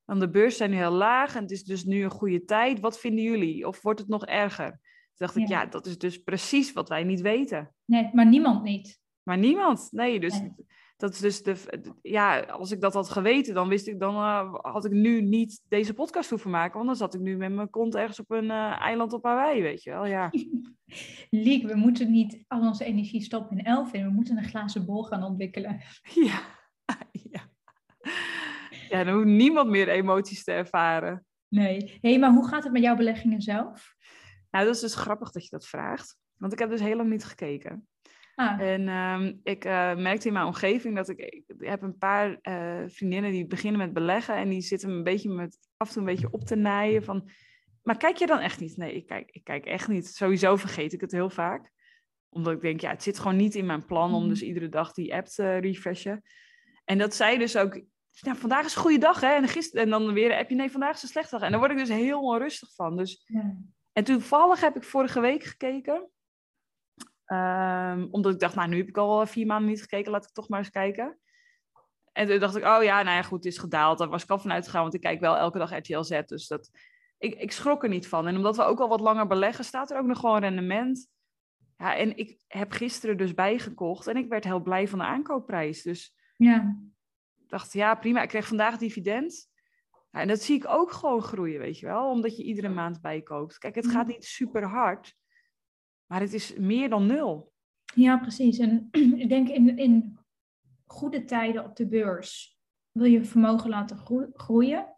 Want 0.05 0.21
de 0.21 0.31
beurs 0.31 0.57
zijn 0.57 0.71
nu 0.71 0.77
heel 0.77 0.91
laag 0.91 1.35
en 1.35 1.43
het 1.43 1.51
is 1.51 1.65
dus 1.65 1.85
nu 1.85 2.03
een 2.03 2.11
goede 2.11 2.45
tijd. 2.45 2.81
Wat 2.81 3.01
vinden 3.01 3.25
jullie? 3.25 3.67
Of 3.67 3.83
wordt 3.83 4.01
het 4.01 4.09
nog 4.09 4.27
erger? 4.27 4.81
Toen 5.14 5.26
dacht 5.26 5.37
ik, 5.37 5.49
ja, 5.49 5.66
dat 5.66 5.87
is 5.87 5.99
dus 5.99 6.18
precies 6.18 6.73
wat 6.73 6.88
wij 6.88 7.04
niet 7.04 7.21
weten. 7.21 7.75
Nee, 7.85 8.11
maar 8.12 8.26
niemand 8.26 8.62
niet. 8.62 9.00
Maar 9.23 9.38
niemand, 9.38 9.88
nee. 9.90 10.21
Dus 10.21 10.40
dat 10.97 11.12
is 11.12 11.21
dus 11.21 11.42
de, 11.42 11.56
ja, 12.02 12.40
als 12.40 12.71
ik 12.71 12.80
dat 12.80 12.94
had 12.94 13.11
geweten, 13.11 13.54
dan 13.54 13.68
wist 13.68 13.87
ik, 13.87 14.00
dan 14.00 14.14
uh, 14.14 14.54
had 14.54 14.85
ik 14.85 14.92
nu 14.92 15.23
niet 15.23 15.62
deze 15.68 15.94
podcast 15.94 16.30
hoeven 16.30 16.50
maken. 16.50 16.75
Want 16.75 16.87
dan 16.87 16.97
zat 16.97 17.14
ik 17.14 17.21
nu 17.21 17.37
met 17.37 17.52
mijn 17.52 17.71
kont 17.71 17.94
ergens 17.94 18.21
op 18.21 18.30
een 18.30 18.44
uh, 18.44 18.80
eiland 18.80 19.12
op 19.12 19.25
Hawaii, 19.25 19.62
weet 19.62 19.83
je 19.83 19.90
wel, 19.90 20.06
ja. 20.06 20.30
Liek, 21.30 21.66
we 21.66 21.75
moeten 21.75 22.11
niet 22.11 22.44
al 22.49 22.61
onze 22.61 22.85
energie 22.85 23.23
stoppen 23.23 23.59
in 23.59 23.64
Elfin. 23.64 24.04
We 24.04 24.11
moeten 24.11 24.37
een 24.37 24.44
glazen 24.44 24.87
bol 24.87 25.02
gaan 25.02 25.23
ontwikkelen. 25.23 25.80
Ja, 26.25 26.40
ja. 27.12 27.52
Ja, 28.88 29.04
dan 29.04 29.14
hoeft 29.14 29.26
niemand 29.26 29.68
meer 29.68 29.88
emoties 29.88 30.44
te 30.44 30.52
ervaren. 30.52 31.25
Nee. 31.49 31.99
Hé, 32.00 32.11
hey, 32.11 32.18
maar 32.18 32.33
hoe 32.33 32.49
gaat 32.49 32.64
het 32.64 32.73
met 32.73 32.83
jouw 32.83 32.97
beleggingen 32.97 33.42
zelf? 33.42 33.94
Nou, 34.54 34.66
dat 34.66 34.75
is 34.75 34.80
dus 34.80 34.94
grappig 34.94 35.30
dat 35.30 35.42
je 35.42 35.50
dat 35.50 35.66
vraagt. 35.66 36.16
Want 36.37 36.52
ik 36.52 36.58
heb 36.58 36.70
dus 36.70 36.80
heel 36.80 36.96
lang 36.96 37.11
niet 37.11 37.25
gekeken. 37.25 37.88
Ah. 38.34 38.61
En 38.61 38.88
um, 38.88 39.40
ik 39.42 39.64
uh, 39.64 39.96
merkte 39.96 40.26
in 40.26 40.32
mijn 40.32 40.46
omgeving 40.46 40.96
dat 40.96 41.08
ik, 41.08 41.18
ik 41.18 41.44
heb 41.58 41.82
een 41.82 41.99
paar 41.99 42.38
uh, 42.42 42.82
vriendinnen 42.87 43.30
die 43.30 43.46
beginnen 43.46 43.80
met 43.80 43.92
beleggen 43.92 44.34
en 44.34 44.49
die 44.49 44.61
zitten 44.61 44.90
een 44.90 45.02
beetje 45.02 45.30
met 45.30 45.58
af 45.76 45.87
en 45.87 45.92
toe 45.92 46.02
een 46.02 46.14
beetje 46.14 46.32
op 46.32 46.44
te 46.44 46.54
naaien 46.54 47.04
van, 47.04 47.30
maar 47.82 47.96
kijk 47.96 48.16
je 48.16 48.26
dan 48.26 48.38
echt 48.38 48.61
niet? 48.61 48.76
Nee, 48.76 48.94
ik 48.94 49.06
kijk, 49.06 49.30
ik 49.30 49.44
kijk 49.44 49.66
echt 49.66 49.88
niet. 49.88 50.06
Sowieso 50.06 50.56
vergeet 50.56 50.92
ik 50.92 51.00
het 51.00 51.12
heel 51.12 51.30
vaak. 51.30 51.70
Omdat 52.28 52.52
ik 52.52 52.61
denk, 52.61 52.80
ja, 52.80 52.90
het 52.90 53.02
zit 53.02 53.18
gewoon 53.18 53.37
niet 53.37 53.54
in 53.54 53.66
mijn 53.66 53.87
plan 53.87 54.14
om 54.14 54.20
mhm. 54.20 54.28
dus 54.28 54.42
iedere 54.42 54.68
dag 54.68 54.92
die 54.92 55.14
app 55.14 55.26
te 55.26 55.56
refreshen. 55.56 56.23
En 56.84 56.99
dat 56.99 57.14
zij 57.14 57.38
dus 57.38 57.56
ook, 57.56 57.80
nou, 58.20 58.37
vandaag 58.37 58.64
is 58.64 58.75
een 58.75 58.82
goede 58.82 58.99
dag 58.99 59.20
hè. 59.20 59.34
En, 59.34 59.49
gisteren, 59.49 59.84
en 59.84 59.90
dan 59.90 60.12
weer 60.12 60.30
een 60.30 60.38
appje, 60.38 60.54
nee, 60.54 60.70
vandaag 60.70 60.94
is 60.94 61.02
een 61.02 61.08
slechte 61.08 61.30
dag. 61.30 61.42
En 61.42 61.50
daar 61.50 61.61
word 61.61 61.73
ik 61.73 61.78
dus 61.78 61.88
heel 61.88 62.20
onrustig 62.20 62.75
van. 62.75 62.96
Dus, 62.96 63.23
ja. 63.26 63.56
En 63.95 64.05
toevallig 64.05 64.61
heb 64.61 64.77
ik 64.77 64.85
vorige 64.85 65.21
week 65.21 65.43
gekeken. 65.43 66.09
Um, 67.27 68.09
omdat 68.11 68.33
ik 68.33 68.41
dacht, 68.41 68.55
nou, 68.55 68.69
nu 68.69 68.77
heb 68.77 68.89
ik 68.89 68.97
al 68.97 69.27
vier 69.27 69.47
maanden 69.47 69.71
niet 69.71 69.81
gekeken, 69.81 70.11
laat 70.11 70.25
ik 70.25 70.33
toch 70.33 70.49
maar 70.49 70.59
eens 70.59 70.71
kijken. 70.71 71.19
En 72.13 72.27
toen 72.27 72.39
dacht 72.39 72.57
ik, 72.57 72.65
oh 72.65 72.83
ja, 72.83 73.03
nou 73.03 73.17
ja, 73.17 73.23
goed, 73.23 73.45
het 73.45 73.53
is 73.53 73.59
gedaald. 73.59 73.99
Daar 73.99 74.09
was 74.09 74.23
ik 74.23 74.31
al 74.31 74.39
vanuit 74.39 74.65
gegaan, 74.65 74.83
want 74.83 74.95
ik 74.95 75.01
kijk 75.01 75.21
wel 75.21 75.37
elke 75.37 75.59
dag 75.59 75.77
RTL 75.77 76.03
Z. 76.03 76.21
Dus 76.27 76.47
dat, 76.47 76.71
ik, 77.19 77.35
ik 77.35 77.53
schrok 77.53 77.83
er 77.83 77.89
niet 77.89 78.09
van. 78.09 78.27
En 78.27 78.37
omdat 78.37 78.57
we 78.57 78.63
ook 78.63 78.81
al 78.81 78.89
wat 78.89 79.01
langer 79.01 79.27
beleggen, 79.27 79.65
staat 79.65 79.91
er 79.91 79.99
ook 79.99 80.07
nog 80.07 80.19
gewoon 80.19 80.41
rendement. 80.41 81.09
Ja, 81.77 81.97
en 81.97 82.17
ik 82.17 82.39
heb 82.47 82.73
gisteren 82.73 83.17
dus 83.17 83.35
bijgekocht 83.35 84.07
en 84.07 84.17
ik 84.17 84.29
werd 84.29 84.45
heel 84.45 84.63
blij 84.63 84.89
van 84.89 84.99
de 84.99 85.05
aankoopprijs. 85.05 85.83
Dus 85.83 86.15
ja. 86.37 86.77
ik 87.37 87.49
dacht, 87.49 87.73
ja, 87.73 87.95
prima. 87.95 88.23
Ik 88.23 88.29
kreeg 88.29 88.47
vandaag 88.47 88.77
dividend. 88.77 89.49
Ja, 90.14 90.21
en 90.21 90.28
dat 90.28 90.42
zie 90.42 90.56
ik 90.56 90.68
ook 90.68 90.92
gewoon 90.92 91.23
groeien, 91.23 91.61
weet 91.61 91.78
je 91.78 91.87
wel. 91.87 92.11
Omdat 92.11 92.37
je 92.37 92.42
iedere 92.42 92.68
maand 92.68 93.00
bijkoopt. 93.00 93.59
Kijk, 93.59 93.75
het 93.75 93.87
gaat 93.87 94.06
niet 94.06 94.25
super 94.25 94.68
hard. 94.68 95.16
Maar 96.06 96.21
het 96.21 96.33
is 96.33 96.56
meer 96.56 96.88
dan 96.88 97.06
nul. 97.06 97.52
Ja, 97.95 98.19
precies. 98.19 98.58
En 98.58 98.89
ik 99.23 99.28
denk 99.28 99.49
in, 99.49 99.78
in 99.78 100.19
goede 100.86 101.25
tijden 101.25 101.65
op 101.65 101.76
de 101.76 101.89
beurs 101.89 102.58
wil 102.93 103.06
je 103.06 103.25
vermogen 103.25 103.71
laten 103.71 104.30
groeien. 104.34 104.97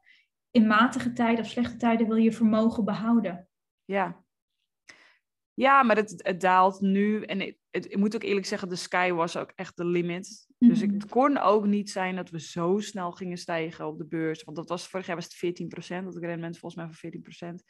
In 0.51 0.67
matige 0.67 1.13
tijden 1.13 1.45
of 1.45 1.51
slechte 1.51 1.77
tijden 1.77 2.07
wil 2.07 2.17
je 2.17 2.33
vermogen 2.33 2.85
behouden. 2.85 3.49
Ja. 3.85 4.25
Ja, 5.57 5.83
maar 5.83 5.97
het, 5.97 6.15
het 6.17 6.41
daalt 6.41 6.81
nu. 6.81 7.23
En 7.23 7.41
het, 7.71 7.93
ik 7.93 7.97
moet 7.97 8.15
ook 8.15 8.23
eerlijk 8.23 8.47
zeggen, 8.47 8.69
de 8.69 8.77
sky 8.77 9.11
was 9.13 9.37
ook 9.37 9.53
echt 9.55 9.77
de 9.77 9.85
limit. 9.85 10.47
Dus 10.59 10.83
mhm. 10.83 10.95
het 10.95 11.07
kon 11.09 11.39
ook 11.39 11.67
niet 11.67 11.91
zijn 11.91 12.17
dat 12.17 12.31
we 12.31 12.41
zo 12.41 12.79
snel 12.79 13.13
gingen 13.13 13.39
stijgen 13.39 13.87
op 13.87 13.99
de 13.99 14.07
beurs. 14.07 14.45
Want 14.45 14.57
dat 14.57 14.69
was 14.69 14.89
vorig 14.89 15.07
jaar 15.07 15.17
was 15.17 15.25
het 15.25 15.63
14%, 15.63 16.05
dat 16.05 16.17
ik 16.17 16.23
rendement 16.23 16.59
volgens 16.59 16.83
mij 16.83 16.93
van 16.93 17.55
14% 17.61 17.65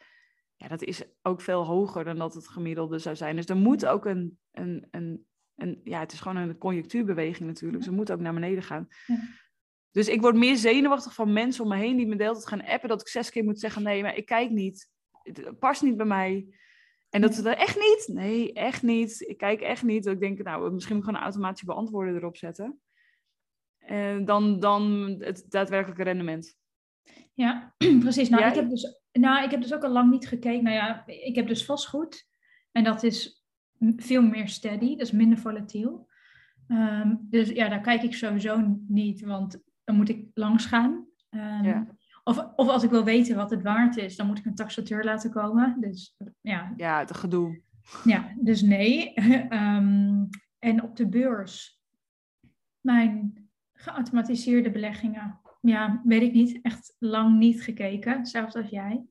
ja, 0.57 0.69
dat 0.69 0.83
is 0.83 1.03
ook 1.23 1.41
veel 1.41 1.65
hoger 1.65 2.05
dan 2.05 2.19
dat 2.19 2.35
het 2.35 2.49
gemiddelde 2.49 2.99
zou 2.99 3.17
zijn. 3.17 3.37
Dus 3.37 3.47
er 3.47 3.57
moet 3.57 3.87
ook 3.87 4.05
een, 4.05 4.39
een, 4.53 4.87
een, 4.91 5.27
een 5.57 5.81
ja, 5.85 6.01
het 6.01 6.13
is 6.13 6.21
gewoon 6.21 6.37
een 6.37 6.59
conjunctuurbeweging 6.59 7.49
natuurlijk. 7.49 7.85
Ze 7.85 7.93
moet 7.93 8.13
ook 8.13 8.21
naar 8.21 8.35
beneden 8.35 8.63
gaan. 8.63 8.89
Ja. 9.07 9.19
Dus 9.91 10.09
ik 10.09 10.21
word 10.21 10.37
meer 10.37 10.57
zenuwachtig 10.57 11.15
van 11.15 11.33
mensen 11.33 11.63
om 11.63 11.69
me 11.69 11.77
heen 11.77 11.97
die 11.97 12.07
me 12.07 12.17
deelt 12.17 12.49
gaan 12.49 12.65
appen, 12.65 12.89
dat 12.89 13.01
ik 13.01 13.09
zes 13.09 13.31
keer 13.31 13.45
moet 13.45 13.61
zeggen, 13.61 13.83
nee, 13.83 14.03
maar 14.03 14.17
ik 14.17 14.27
kijk 14.27 14.51
niet. 14.51 14.91
Het 15.23 15.59
past 15.59 15.83
niet 15.83 15.97
bij 15.97 16.07
mij. 16.07 16.47
En 17.17 17.23
dat 17.23 17.35
ze 17.35 17.49
er 17.49 17.57
echt 17.57 17.77
niet? 17.77 18.17
Nee, 18.17 18.53
echt 18.53 18.83
niet. 18.83 19.21
Ik 19.21 19.39
kijk 19.39 19.61
echt 19.61 19.83
niet. 19.83 20.05
Dat 20.05 20.15
ik 20.15 20.21
denk, 20.21 20.43
nou, 20.43 20.73
misschien 20.73 20.95
moet 20.97 21.05
ik 21.05 21.09
gewoon 21.11 21.15
een 21.15 21.31
automatische 21.31 21.67
beantwoorden 21.67 22.15
erop 22.15 22.37
zetten. 22.37 22.81
En 23.79 24.25
dan, 24.25 24.61
dan 24.61 25.15
het 25.19 25.45
daadwerkelijke 25.49 26.03
rendement. 26.03 26.57
Ja, 27.35 27.75
precies. 28.05 28.29
Nou, 28.29 28.45
ik 28.45 28.55
heb 28.55 28.69
dus 28.69 29.01
nou, 29.13 29.45
ik 29.45 29.51
heb 29.51 29.63
dus 29.63 29.75
ook 29.75 29.85
al 29.85 29.91
lang 29.91 30.11
niet 30.11 30.29
gekeken. 30.29 30.65
Nou 30.65 30.77
ja, 30.77 31.07
ik 31.07 31.35
heb 31.35 31.47
dus 31.47 31.65
vastgoed. 31.65 32.29
En 32.73 32.85
dat 32.85 33.03
is 33.03 33.45
veel 33.97 34.23
meer 34.23 34.49
steady, 34.49 34.91
dat 34.91 35.07
is 35.07 35.13
minder 35.13 35.39
volatiel. 35.39 36.09
Ehm, 36.69 37.15
dus 37.21 37.49
ja, 37.49 37.69
daar 37.69 37.81
kijk 37.81 38.03
ik 38.03 38.15
sowieso 38.15 38.79
niet, 38.87 39.21
want 39.21 39.63
dan 39.85 39.97
moet 39.97 40.09
ik 40.09 40.27
langs 40.35 40.67
gaan. 40.67 41.07
Ehm, 41.31 41.65
ja. 41.65 41.87
Of, 42.29 42.47
of 42.57 42.69
als 42.69 42.83
ik 42.83 42.91
wil 42.91 43.05
weten 43.05 43.37
wat 43.37 43.51
het 43.51 43.63
waard 43.63 43.97
is, 43.97 44.17
dan 44.17 44.27
moet 44.27 44.39
ik 44.39 44.45
een 44.45 44.55
taxateur 44.55 45.05
laten 45.05 45.31
komen. 45.31 45.77
Dus 45.81 46.17
ja. 46.41 46.73
Ja, 46.77 46.99
het 46.99 47.17
gedoe. 47.17 47.63
Ja, 48.05 48.33
dus 48.41 48.63
nee. 48.63 49.15
Ehm, 49.49 50.25
en 50.59 50.83
op 50.83 50.97
de 50.97 51.09
beurs, 51.09 51.81
mijn 52.81 53.49
geautomatiseerde 53.73 54.71
beleggingen 54.71 55.41
ja, 55.69 56.01
weet 56.05 56.23
ik 56.23 56.33
niet. 56.33 56.59
Echt 56.63 56.97
lang 56.99 57.39
niet 57.39 57.63
gekeken, 57.63 58.27
zelfs 58.27 58.55
als 58.55 58.69
jij. 58.69 59.05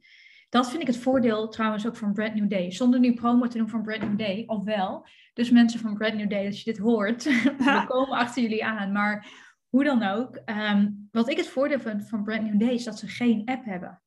Dat 0.50 0.70
vind 0.70 0.82
ik 0.82 0.88
het 0.88 0.98
voordeel 0.98 1.50
trouwens 1.50 1.88
ook 1.88 1.96
van 1.96 2.14
Brand 2.14 2.36
New 2.36 2.50
Day. 2.50 2.72
Zonder 2.72 3.00
nu 3.00 3.14
promo 3.14 3.48
te 3.48 3.58
doen 3.58 3.70
van 3.70 3.82
Brand 3.82 4.02
New 4.02 4.18
Day, 4.18 4.44
of 4.48 4.64
wel. 4.64 5.08
Dus 5.34 5.50
mensen 5.50 5.80
van 5.80 5.94
Brand 5.94 6.16
New 6.16 6.30
Day, 6.30 6.46
als 6.46 6.58
je 6.62 6.72
dit 6.72 6.82
hoort, 6.82 7.24
we 7.58 7.84
komen 7.88 8.18
achter 8.18 8.42
jullie 8.42 8.66
aan. 8.66 8.92
Maar 8.92 9.28
hoe 9.76 9.84
dan 9.84 10.04
ook, 10.04 10.36
ehm, 10.36 10.92
wat 11.12 11.30
ik 11.30 11.38
het 11.38 11.48
voordeel 11.48 11.80
vind 11.80 12.10
van 12.10 12.24
Brand 12.24 12.44
New 12.44 12.60
Day 12.60 12.74
is 12.74 12.84
dat 12.84 13.00
ze 13.00 13.08
geen 13.08 13.42
app 13.46 13.66
hebben. 13.66 14.02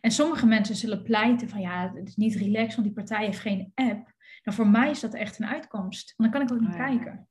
En 0.00 0.10
sommige 0.10 0.46
mensen 0.46 0.74
zullen 0.74 1.02
pleiten 1.02 1.48
van 1.48 1.60
ja, 1.60 1.92
het 1.94 2.08
is 2.08 2.16
niet 2.16 2.34
relaxed, 2.34 2.74
want 2.74 2.86
die 2.86 2.96
partij 2.96 3.24
heeft 3.24 3.38
geen 3.38 3.72
app. 3.74 4.12
Nou, 4.42 4.56
voor 4.56 4.66
mij 4.66 4.90
is 4.90 5.00
dat 5.00 5.14
echt 5.14 5.38
een 5.38 5.46
uitkomst. 5.46 6.14
Want 6.16 6.32
dan 6.32 6.40
kan 6.40 6.48
ik 6.48 6.54
ook 6.54 6.68
niet 6.68 6.78
oh 6.78 6.86
kijken. 6.86 7.28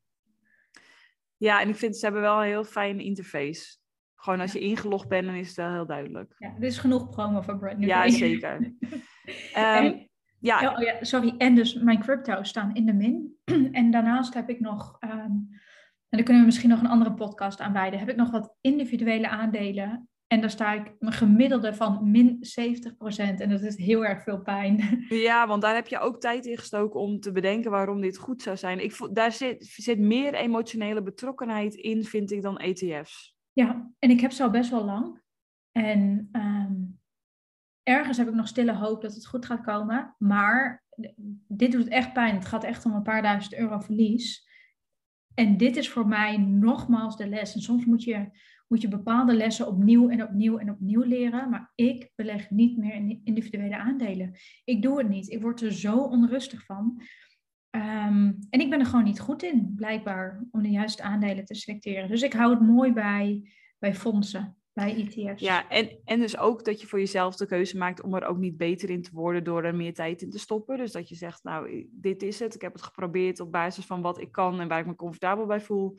Ja, 1.38 1.62
en 1.62 1.69
ik 1.69 1.76
vind 1.76 1.98
ze 1.98 2.06
hebben 2.06 2.22
wel 2.22 2.38
een 2.38 2.48
heel 2.48 2.63
fijne 2.63 3.04
interface. 3.04 3.78
Gewoon 4.15 4.39
als 4.39 4.52
je 4.52 4.60
ingelogd 4.60 5.08
bent, 5.08 5.26
dan 5.26 5.36
is 5.36 5.48
het 5.48 5.56
wel 5.56 5.72
heel 5.72 5.86
duidelijk. 5.86 6.36
Ja, 6.38 6.54
er 6.56 6.63
is 6.63 6.78
genoeg 6.78 7.10
promo 7.10 7.41
voor 7.41 7.58
Brand 7.58 7.78
New 7.78 7.89
Ja, 7.89 8.10
zeker. 8.10 8.56
um, 9.58 10.10
ja. 10.39 10.69
Oh, 10.69 10.78
oh, 10.78 10.84
ja, 10.84 11.04
sorry. 11.04 11.36
En 11.38 11.56
dus 11.56 11.74
mijn 11.74 12.00
crypto's 12.00 12.50
staan 12.50 12.76
in 12.76 12.86
de 12.86 12.93
min. 12.93 13.38
en 13.72 13.91
daarnaast 13.91 14.34
heb 14.34 14.50
ik 14.50 14.60
nog, 14.60 14.98
um, 15.00 15.50
en 16.13 16.19
daar 16.19 16.28
kunnen 16.28 16.43
we 16.43 16.49
misschien 16.49 16.69
nog 16.69 16.80
een 16.80 16.89
andere 16.89 17.13
podcast 17.13 17.60
aan 17.60 17.73
wijden, 17.73 17.99
heb 17.99 18.10
ik 18.10 18.15
nog 18.15 18.32
wat 18.32 18.56
individuele 18.62 19.30
aandelen. 19.30 20.10
En 20.28 20.41
daar 20.41 20.49
sta 20.49 20.73
ik 20.73 20.95
een 20.99 21.12
gemiddelde 21.12 21.73
van 21.73 22.12
min 22.12 22.38
70%. 22.38 23.39
En 23.41 23.49
dat 23.49 23.62
is 23.62 23.78
heel 23.78 24.06
erg 24.06 24.23
veel 24.23 24.41
pijn. 24.41 24.80
Ja, 25.10 25.47
want 25.47 25.62
daar 25.62 25.76
heb 25.76 25.88
je 25.88 25.99
ook 25.99 26.19
tijd 26.19 26.45
in 26.45 26.58
gestoken 26.58 26.99
om 26.99 27.19
te 27.19 27.32
bedenken 27.32 27.71
waarom 27.71 28.02
dit 28.02 28.17
goed 28.17 28.41
zou 28.41 28.58
zijn. 28.58 28.84
Ik, 28.84 29.10
daar 29.12 29.32
zit, 29.32 29.65
zit 29.65 29.99
meer 29.99 30.34
emotionele 30.34 31.04
betrokkenheid 31.04 31.73
in, 31.73 32.04
vind 32.04 32.32
ik, 32.32 32.41
dan 32.41 32.58
ETF's. 32.58 33.36
Ja, 33.52 33.91
en 33.99 34.10
ik 34.10 34.19
heb 34.19 34.32
ze 34.32 34.43
al 34.43 34.49
best 34.49 34.69
wel 34.69 34.86
lang. 34.86 35.21
En 35.71 36.30
ehm, 36.32 36.73
ergens 37.84 38.17
heb 38.17 38.28
ik 38.28 38.34
nog 38.34 38.47
stille 38.47 38.73
hoop 38.73 39.02
dat 39.02 39.13
het 39.13 39.28
goed 39.28 39.45
gaat 39.45 39.63
komen. 39.63 40.15
Maar 40.17 40.84
dit 41.47 41.71
doet 41.71 41.88
echt 41.88 42.13
pijn. 42.13 42.36
Het 42.36 42.45
gaat 42.45 42.63
echt 42.63 42.86
om 42.86 42.93
een 42.93 43.04
paar 43.04 43.21
duizend 43.21 43.56
euro 43.56 43.80
verlies. 43.80 44.52
En 45.36 45.58
dit 45.58 45.76
is 45.78 45.89
voor 45.89 46.08
mij 46.08 46.38
nogmaals 46.38 47.17
de 47.17 47.28
les. 47.28 47.54
En 47.56 47.62
soms 47.62 47.86
moet 47.86 48.04
je, 48.04 48.30
moet 48.67 48.82
je 48.82 48.88
bepaalde 48.88 49.34
lessen 49.34 49.67
opnieuw 49.67 50.10
en 50.10 50.24
opnieuw 50.24 50.58
en 50.58 50.69
opnieuw 50.69 51.02
leren. 51.02 51.50
Maar 51.50 51.72
ik 51.76 52.12
beleg 52.15 52.50
niet 52.50 52.78
meer 52.78 52.93
in 52.93 53.22
individuele 53.24 53.78
aandelen. 53.78 54.36
Ik 54.63 54.82
doe 54.82 54.98
het 54.98 55.10
niet. 55.10 55.30
Ik 55.30 55.41
word 55.41 55.62
er 55.62 55.74
zo 55.74 55.98
onrustig 55.98 56.65
van. 56.65 57.02
Ehm, 57.69 58.32
en 58.50 58.60
ik 58.60 58.69
ben 58.69 58.80
er 58.80 58.86
gewoon 58.86 59.04
niet 59.04 59.19
goed 59.19 59.43
in, 59.43 59.74
blijkbaar, 59.76 60.46
om 60.52 60.62
de 60.62 60.69
juiste 60.69 61.04
aandelen 61.04 61.46
te 61.46 61.56
selecteren. 61.56 62.08
Dus 62.08 62.22
ik 62.22 62.34
hou 62.34 62.52
het 62.52 62.62
mooi 62.62 62.93
bij, 62.93 63.50
bij 63.80 63.96
fondsen. 63.96 64.58
Bij 64.74 64.96
ETF's. 64.96 65.42
Ja, 65.42 65.70
en, 65.70 66.00
en 66.06 66.20
dus 66.20 66.38
ook 66.38 66.66
dat 66.66 66.82
je 66.82 66.88
voor 66.88 67.00
jezelf 67.00 67.36
de 67.36 67.46
keuze 67.46 67.78
maakt 67.78 68.02
om 68.02 68.14
er 68.16 68.26
ook 68.26 68.38
niet 68.38 68.58
beter 68.58 68.90
in 68.90 69.02
te 69.02 69.10
worden 69.14 69.44
door 69.44 69.64
er 69.64 69.76
meer 69.76 69.94
tijd 69.94 70.22
in 70.22 70.30
te 70.30 70.40
stoppen. 70.40 70.78
Dus 70.78 70.92
dat 70.92 71.10
je 71.10 71.16
zegt, 71.16 71.44
nou, 71.44 71.88
dit 71.92 72.22
is 72.24 72.40
het. 72.40 72.56
Ik 72.56 72.62
heb 72.62 72.74
het 72.74 72.82
geprobeerd 72.82 73.40
op 73.40 73.52
basis 73.52 73.86
van 73.86 74.02
wat 74.02 74.22
ik 74.22 74.32
kan 74.32 74.60
en 74.60 74.68
waar 74.68 74.80
ik 74.80 74.86
me 74.86 74.96
comfortabel 74.96 75.46
bij 75.46 75.62
voel. 75.62 75.96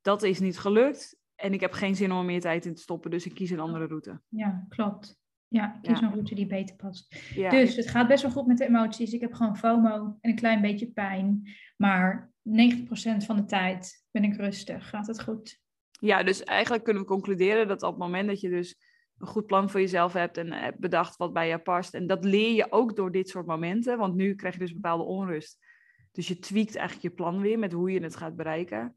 Dat 0.00 0.22
is 0.22 0.40
niet 0.40 0.58
gelukt. 0.58 1.18
En 1.34 1.52
ik 1.52 1.60
heb 1.60 1.72
geen 1.72 1.96
zin 1.96 2.12
om 2.12 2.18
er 2.18 2.24
meer 2.24 2.40
tijd 2.40 2.66
in 2.66 2.74
te 2.74 2.82
stoppen, 2.82 3.10
dus 3.10 3.26
ik 3.26 3.34
kies 3.34 3.50
een 3.50 3.60
andere 3.60 3.86
route. 3.86 4.20
Ja, 4.28 4.66
klopt. 4.68 5.18
Ja, 5.48 5.74
ik 5.74 5.82
kies 5.82 5.98
Ja. 5.98 6.06
een 6.06 6.12
route 6.12 6.34
die 6.34 6.46
beter 6.46 6.76
past. 6.76 7.16
Ja, 7.34 7.50
Dus 7.50 7.76
het 7.76 7.88
gaat 7.88 8.08
best 8.08 8.22
wel 8.22 8.30
goed 8.32 8.46
met 8.46 8.58
de 8.58 8.66
emoties. 8.66 9.12
Ik 9.12 9.20
heb 9.20 9.32
gewoon 9.32 9.56
FOMO 9.56 10.16
en 10.20 10.30
een 10.30 10.36
klein 10.36 10.60
beetje 10.60 10.90
pijn. 10.90 11.42
Maar 11.76 12.32
90% 12.42 13.24
van 13.24 13.36
de 13.36 13.44
tijd 13.44 14.04
ben 14.10 14.24
ik 14.24 14.36
rustig. 14.36 14.88
Gaat 14.88 15.06
het 15.06 15.22
goed? 15.22 15.60
Ja, 16.00 16.22
dus 16.22 16.44
eigenlijk 16.44 16.84
kunnen 16.84 17.02
we 17.02 17.08
concluderen 17.08 17.68
dat 17.68 17.82
op 17.82 17.90
het 17.90 17.98
moment 17.98 18.28
dat 18.28 18.40
je 18.40 18.48
dus 18.48 18.80
een 19.18 19.26
goed 19.26 19.46
plan 19.46 19.70
voor 19.70 19.80
jezelf 19.80 20.12
hebt 20.12 20.36
en 20.36 20.52
hebt 20.52 20.78
bedacht 20.78 21.16
wat 21.16 21.32
bij 21.32 21.48
jou 21.48 21.60
past. 21.60 21.94
En 21.94 22.06
dat 22.06 22.24
leer 22.24 22.54
je 22.54 22.72
ook 22.72 22.96
door 22.96 23.10
dit 23.12 23.28
soort 23.28 23.46
momenten, 23.46 23.98
want 23.98 24.14
nu 24.14 24.34
krijg 24.34 24.54
je 24.54 24.60
dus 24.60 24.72
bepaalde 24.74 25.04
onrust. 25.04 25.58
Dus 26.12 26.28
je 26.28 26.38
tweakt 26.38 26.76
eigenlijk 26.76 27.08
je 27.08 27.22
plan 27.22 27.40
weer 27.40 27.58
met 27.58 27.72
hoe 27.72 27.90
je 27.92 28.02
het 28.02 28.16
gaat 28.16 28.36
bereiken. 28.36 28.94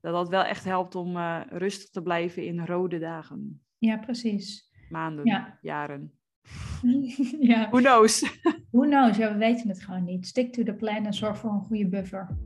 Dat 0.00 0.12
dat 0.12 0.28
wel 0.28 0.42
echt 0.42 0.64
helpt 0.64 0.94
om 0.94 1.16
eh, 1.16 1.40
rustig 1.48 1.90
te 1.90 2.02
blijven 2.02 2.44
in 2.44 2.66
rode 2.66 2.98
dagen, 2.98 3.62
Ja, 3.78 3.96
precies. 3.96 4.70
maanden, 4.88 5.24
Ja. 5.26 5.58
jaren. 5.60 6.12
ja, 7.40 7.68
Who 7.70 7.78
knows? 7.78 8.38
who 8.70 8.80
knows? 8.86 9.16
Ja, 9.16 9.32
we 9.32 9.38
weten 9.38 9.68
het 9.68 9.82
gewoon 9.82 10.04
niet. 10.04 10.26
Stick 10.26 10.52
to 10.52 10.62
the 10.62 10.74
plan 10.74 11.06
en 11.06 11.12
zorg 11.14 11.38
voor 11.38 11.50
een 11.50 11.60
goede 11.60 11.88
buffer. 11.88 12.36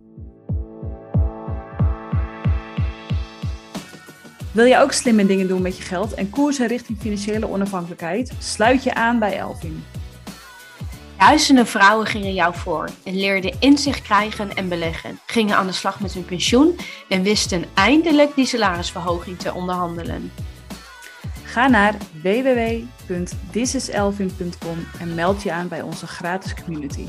Wil 4.53 4.65
je 4.65 4.79
ook 4.79 4.93
slimme 4.93 5.27
dingen 5.27 5.49
doen 5.49 5.63
met 5.63 5.77
je 5.77 5.83
geld 5.83 6.15
en 6.15 6.31
koersen 6.31 6.67
richting 6.67 6.99
financiële 7.01 7.49
onafhankelijkheid? 7.49 8.33
Sluit 8.39 8.83
je 8.83 8.95
aan 8.95 9.19
bij 9.19 9.39
Elvin. 9.39 9.85
Duizenden 11.19 11.67
vrouwen 11.67 12.07
gingen 12.07 12.35
jou 12.35 12.55
voor 12.55 12.89
en 13.05 13.17
leerden 13.17 13.55
inzicht 13.59 14.03
krijgen 14.03 14.57
en 14.57 14.69
beleggen, 14.69 15.19
gingen 15.27 15.57
aan 15.57 15.67
de 15.67 15.73
slag 15.73 16.01
met 16.01 16.13
hun 16.13 16.25
pensioen 16.25 16.77
en 17.09 17.23
wisten 17.23 17.65
eindelijk 17.75 18.35
die 18.35 18.47
salarisverhoging 18.47 19.39
te 19.39 19.55
onderhandelen. 19.55 20.33
Ga 21.45 21.69
naar 21.69 21.95
www.thisiselvin.com 22.23 24.87
en 25.01 25.15
meld 25.15 25.43
je 25.43 25.53
aan 25.53 25.69
bij 25.69 25.83
onze 25.83 26.07
gratis 26.07 26.55
community. 26.55 27.05